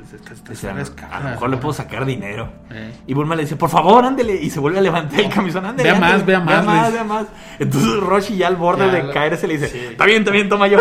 [0.52, 1.20] es a cara.
[1.24, 2.50] lo mejor le puedo sacar dinero.
[2.70, 2.92] Eh.
[3.08, 4.36] Y Bulma le dice, por favor, ándele.
[4.36, 5.92] Y se vuelve a levantar el camisón, ándele.
[5.92, 7.26] Vea más, vea más, Vea más, vea más.
[7.58, 10.80] Entonces Roshi ya al borde de caerse le dice, está bien, está bien, toma yo.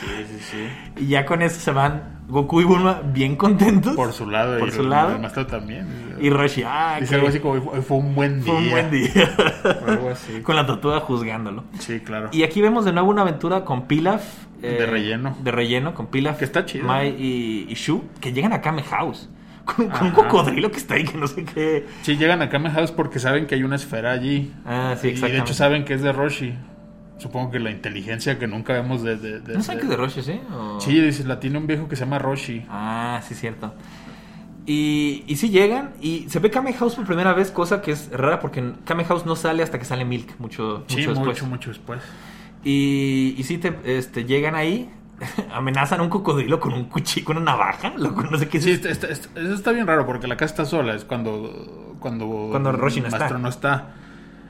[0.00, 1.02] Sí, sí, sí.
[1.04, 3.94] Y ya con eso se van Goku y Bulma bien contentos.
[3.96, 4.58] Por su lado.
[4.58, 5.18] Por y su lado.
[5.46, 6.16] También.
[6.20, 8.52] Y Roshi, ah, Dice algo así como, "Hoy fue- un buen día.
[8.52, 9.10] fue un buen día.
[9.86, 10.40] Algo así.
[10.42, 11.64] con la tortuga juzgándolo.
[11.78, 12.28] Sí, claro.
[12.32, 14.22] Y aquí vemos de nuevo una aventura con Pilaf.
[14.62, 15.36] Eh, De relleno.
[15.42, 16.38] De relleno, con Pilaf.
[16.38, 16.84] Que está chido.
[16.86, 19.28] Mai y, y Shu, que llegan a Kame House.
[19.70, 21.86] Con, con un cocodrilo que está ahí, que no sé qué.
[22.02, 24.52] Sí, llegan a Kame House porque saben que hay una esfera allí.
[24.66, 26.54] Ah, sí, y de hecho saben que es de Roshi.
[27.18, 29.16] Supongo que la inteligencia que nunca vemos de...
[29.16, 30.40] de- de- ¿No saben que es de Roshi, sí?
[30.52, 32.64] ¿O- Sí, dice, la tiene un viejo que se llama Roshi.
[32.70, 33.74] Ah, sí, cierto.
[34.66, 38.10] Y, y sí llegan y se ve Kame House por primera vez, cosa que es
[38.12, 41.48] rara porque Kame House no sale hasta que sale Milk, mucho, Sí, mucho mucho, después.
[41.50, 42.00] mucho, después.
[42.64, 44.90] Y, y sí, te, este, llegan ahí,
[45.52, 48.64] amenazan a un cocodrilo con un cuchillo, con una navaja, loco, no sé qué es.
[48.64, 48.88] Sí, eso.
[48.88, 50.94] está- está- está- eso está bien raro porque la casa está sola.
[50.94, 51.96] Es cuando...
[52.00, 53.28] Cuando, Cuando Roshi no está.
[53.38, 53.88] no está.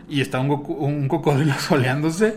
[0.08, 2.36] Y está un, Goku- un cocodrilo soleándose.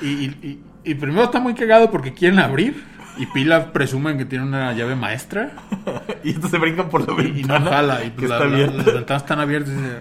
[0.00, 2.84] y, y- y- primero está muy cagado porque quieren abrir.
[3.16, 5.52] Y Pila presumen que tiene una llave maestra.
[6.24, 7.70] Y estos se brincan por la Y, y no ventana.
[7.70, 8.04] jala.
[8.04, 9.72] Y pues la- la- las ventanas están abiertas.
[9.72, 9.98] y dice,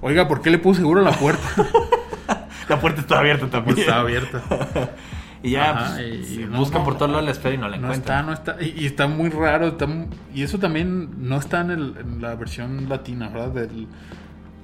[0.00, 1.42] Oiga, ¿por qué le puse seguro a la puerta?
[2.68, 3.78] La puerta está abierta también.
[3.78, 4.42] Estaba abierta.
[5.42, 7.76] Y ya Ajá, pues, y- buscan no, por todos lados la esfera y no la
[7.76, 8.56] No está, no está.
[8.60, 9.68] Y, y está muy raro.
[9.68, 9.86] está
[10.34, 13.50] y eso también no está en, el- en la versión latina, ¿verdad?
[13.50, 13.86] Del-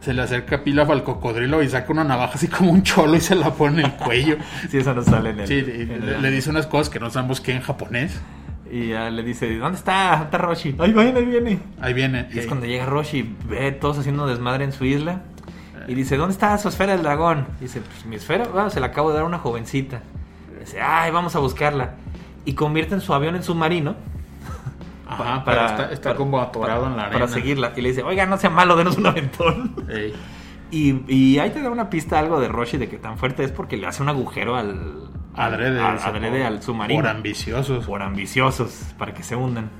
[0.01, 3.21] se le acerca Pilaf al cocodrilo y saca una navaja así como un cholo y
[3.21, 4.37] se la pone en el cuello.
[4.71, 5.47] Sí, eso no sale en el.
[5.47, 8.21] Sí, en le, el- le dice unas cosas que no sabemos qué en japonés.
[8.69, 10.11] Y ya le dice, ¿dónde está?
[10.13, 10.75] ¿Dónde está Roshi?
[10.81, 11.59] Ahí viene, ahí viene.
[11.81, 12.29] Ahí viene.
[12.33, 15.21] Y es cuando llega Roshi ve todos haciendo desmadre en su isla.
[15.89, 17.47] Y dice, ¿dónde está su esfera del dragón?
[17.61, 20.03] Y dice, pues mi esfera, ah, se la acabo de dar a una jovencita.
[20.57, 21.95] Y dice, ay, vamos a buscarla.
[22.45, 23.95] Y convierten su avión en submarino.
[25.09, 27.19] Ajá, para- pero está, está para- como atorado para- en la arena.
[27.27, 27.73] Para seguirla.
[27.77, 29.75] Y le dice, oiga, no sea malo, denos un aventón.
[30.71, 33.53] Y, y ahí te da una pista algo de Roshi de que tan fuerte es
[33.53, 35.11] porque le hace un agujero al...
[35.35, 35.81] Adrede.
[35.81, 37.01] adrede al submarino.
[37.01, 37.87] Por ambiciosos.
[37.87, 39.71] Por ambiciosos, para que se hundan.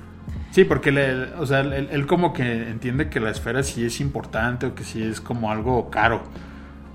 [0.53, 3.99] Sí, porque le- o sea, él, él como que entiende que la esfera sí es
[3.99, 6.21] importante o que sí es como algo caro.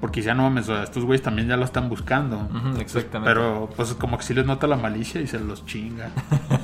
[0.01, 2.37] Porque ya no mames, o sea, estos güeyes también ya la están buscando.
[2.37, 3.29] Ujú, exactamente.
[3.35, 6.11] Pero pues como que sí les nota la malicia y se los chinga.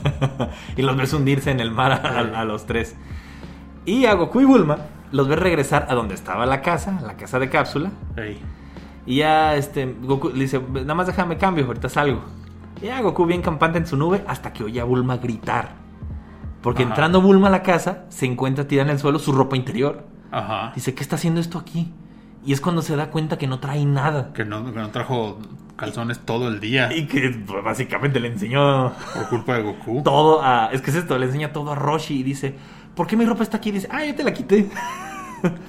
[0.77, 2.95] y los ves hundirse en el mar a, a- a los tres.
[3.85, 4.79] Y a Goku y Bulma
[5.11, 7.91] los ves regresar a donde estaba la casa, la casa de cápsula.
[8.17, 8.41] Ey.
[9.05, 12.23] Y ya este, Goku le dice, nada más déjame cambio, ahorita salgo.
[12.81, 15.83] Y ya Goku bien campante en su nube hasta que oye a Bulma gritar.
[16.65, 16.93] Porque Ajá.
[16.93, 20.07] entrando Bulma a la casa, se encuentra tirada en el suelo su ropa interior.
[20.31, 20.73] Ajá.
[20.75, 21.93] Dice, ¿qué está haciendo esto aquí?
[22.43, 24.33] Y es cuando se da cuenta que no trae nada.
[24.33, 25.39] Que no, que no trajo
[25.77, 30.03] calzones todo el día Y que pues, básicamente le enseñó por culpa de Goku.
[30.05, 30.71] todo a...
[30.73, 32.55] Es que es esto, le enseña todo a Roshi y dice,
[32.95, 33.69] ¿por qué mi ropa está aquí?
[33.69, 34.71] Y dice, ah, yo te la quité.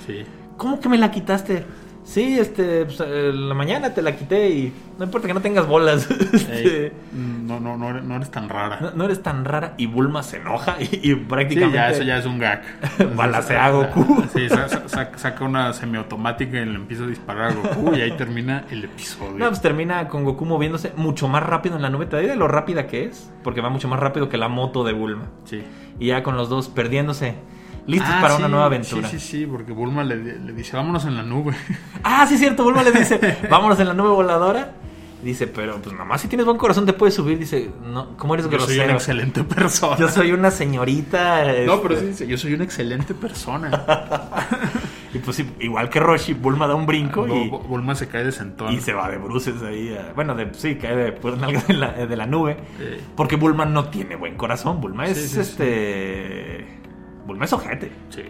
[0.08, 0.24] Sí.
[0.58, 1.66] ¿Cómo que me la quitaste?
[2.06, 5.68] Sí, este, pues, eh, la mañana te la quité y no importa que no tengas
[5.68, 6.08] bolas.
[6.34, 6.94] Este.
[7.14, 8.80] No, no, no, eres- no eres tan rara.
[8.80, 9.74] no, no eres tan rara.
[9.78, 11.76] Y Bulma se enoja y, y Sí, prácticamente...
[11.78, 12.62] ya, eso ya es un gag.
[13.16, 14.24] Balacea a Goku.
[14.34, 18.02] Sí, sa- sa- sa- saca una semiautomática y le empieza a disparar a Goku y
[18.02, 19.38] ahí termina el episodio.
[19.38, 22.06] No, pues termina con Goku moviéndose mucho más rápido en la nube.
[22.06, 23.32] ¿Te de lo rápida que es?
[23.44, 25.26] Porque va mucho más rápido que la moto de Bulma.
[25.46, 25.64] Sí.
[26.00, 27.36] Y ya con los dos perdiéndose,
[27.88, 29.08] listos Ah, para sí, una nueva aventura.
[29.10, 31.54] Sí, sí, sí, porque Bulma le, le dice, vámonos en la nube.
[32.04, 32.64] Ah, sí, es cierto.
[32.64, 33.20] Bulma le dice,
[33.50, 34.74] vámonos en la nube voladora.
[35.24, 37.40] Dice, pero pues nada más si tienes buen corazón te puedes subir.
[37.40, 39.98] Dice, no, ¿cómo eres Yo soy una excelente persona.
[39.98, 41.46] Yo soy una señorita.
[41.66, 43.72] No, pero este, sí dice, yo soy una excelente persona.
[45.14, 48.34] Y pues igual que Roshi, Bulma da un brinco y, Bu- Bulma se cae de
[48.34, 48.74] sentón.
[48.74, 49.96] y se va de bruces ahí.
[49.98, 52.58] a- bueno, de, sí, cae de, pues, de, la, de la nube.
[53.16, 54.82] Porque Bulma no tiene buen corazón.
[54.82, 55.40] Bulma es Sí, sí, sí.
[55.40, 56.68] este.
[57.26, 57.92] Bulma es ojete.
[58.10, 58.22] Sí.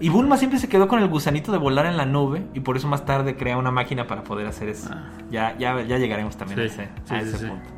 [0.00, 2.76] Y Bulma siempre se quedó con el gusanito de volar en la nube y por
[2.76, 4.88] eso más tarde crea una máquina para poder hacer eso.
[4.92, 5.10] Ah.
[5.30, 7.44] Ya, ya, ya llegaremos también a Sí, ese, sí, a ese sí.
[7.46, 7.68] punto.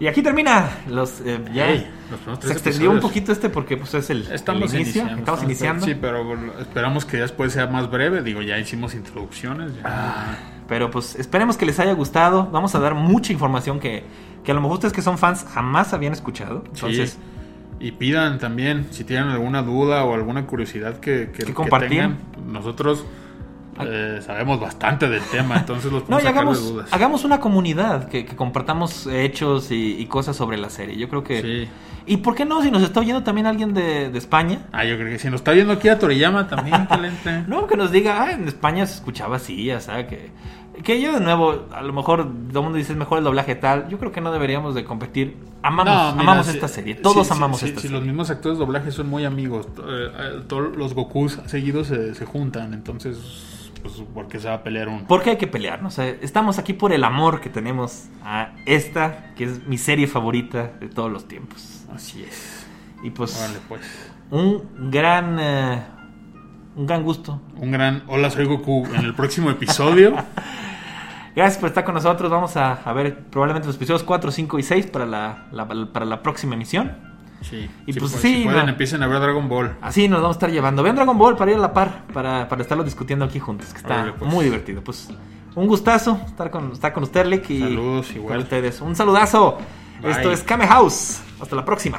[0.00, 1.90] Y aquí termina los eh, ya Ey,
[2.26, 5.18] los se extendió un poquito este porque pues es el, Estamos el inicio, iniciando.
[5.18, 5.84] estamos iniciando.
[5.86, 8.22] Sí, pero esperamos que después sea más breve.
[8.22, 9.74] Digo, ya hicimos introducciones.
[9.74, 10.36] ya- Ah,
[10.68, 12.48] Pero pues esperemos que les haya gustado.
[12.52, 14.04] Vamos a dar mucha información que,
[14.44, 16.62] que a lo mejor ustedes que son fans jamás habían escuchado.
[16.72, 17.18] Entonces,
[17.80, 21.52] Y pidan también, si tienen alguna duda o alguna curiosidad que, que, Que
[21.88, 23.04] tengan, nosotros
[23.80, 26.92] eh, sabemos bastante del tema, entonces los No, podemos y de hagamos, dudas.
[26.92, 30.96] hagamos una comunidad que, que compartamos hechos y, y cosas sobre la serie.
[30.96, 31.42] Yo creo que...
[31.42, 31.68] Sí.
[32.06, 32.62] ¿Y por qué no?
[32.62, 34.60] Si nos está oyendo también alguien de, de España.
[34.72, 37.44] Ah, yo creo que si nos está viendo aquí a Toriyama también, talente.
[37.46, 40.30] No, que nos diga, ah, en España se escuchaba así, o sea, que...
[40.84, 43.54] Que yo de nuevo, a lo mejor todo el mundo dice es mejor el doblaje
[43.54, 43.88] tal.
[43.88, 45.36] Yo creo que no deberíamos de competir.
[45.62, 46.94] Amamos, No, mira, amamos si- esta serie.
[46.94, 47.98] Todos si- si- amamos si- esta Si serie.
[47.98, 49.80] los mismos actores de doblaje son muy amigos, eh,
[50.18, 54.62] eh, todos los Gokus seguidos se, se juntan, entonces, pues, ¿por qué se va a
[54.62, 55.04] pelear uno?
[55.08, 55.82] ¿Por qué hay que pelear?
[55.82, 55.88] no?
[55.88, 60.06] O sea, estamos aquí por el amor que tenemos a esta, que es mi serie
[60.06, 61.84] favorita de todos los tiempos.
[61.92, 62.66] Así es.
[63.02, 63.80] Y pues, Órale, pues.
[64.30, 65.82] un gran, eh,
[66.76, 67.40] un gran gusto.
[67.56, 70.14] Un gran Hola, soy Goku en el próximo episodio.
[71.36, 72.30] Gracias por estar con nosotros.
[72.30, 76.04] Vamos a, a ver probablemente los episodios 4, 5 y 6 para la, la- para
[76.04, 76.92] la próxima emisión.
[77.42, 77.70] Sí.
[77.86, 78.70] Y Si pues pu- sí, si pueden, no.
[78.72, 79.76] empiecen a ver Dragon Ball.
[79.80, 80.82] Así nos vamos a estar llevando.
[80.82, 83.78] Vean Dragon Ball para ir a la par, para, para estarlo discutiendo aquí juntos, que
[83.78, 84.28] está Órale, pues.
[84.32, 84.82] muy divertido.
[84.82, 85.08] Pues
[85.54, 88.38] un gustazo estar con, estar con usted, Lick, y Saludos, con igual.
[88.40, 88.80] ustedes.
[88.80, 89.58] Un saludazo.
[90.02, 90.10] Bye.
[90.10, 91.20] Esto es Kame House.
[91.40, 91.98] Hasta la próxima.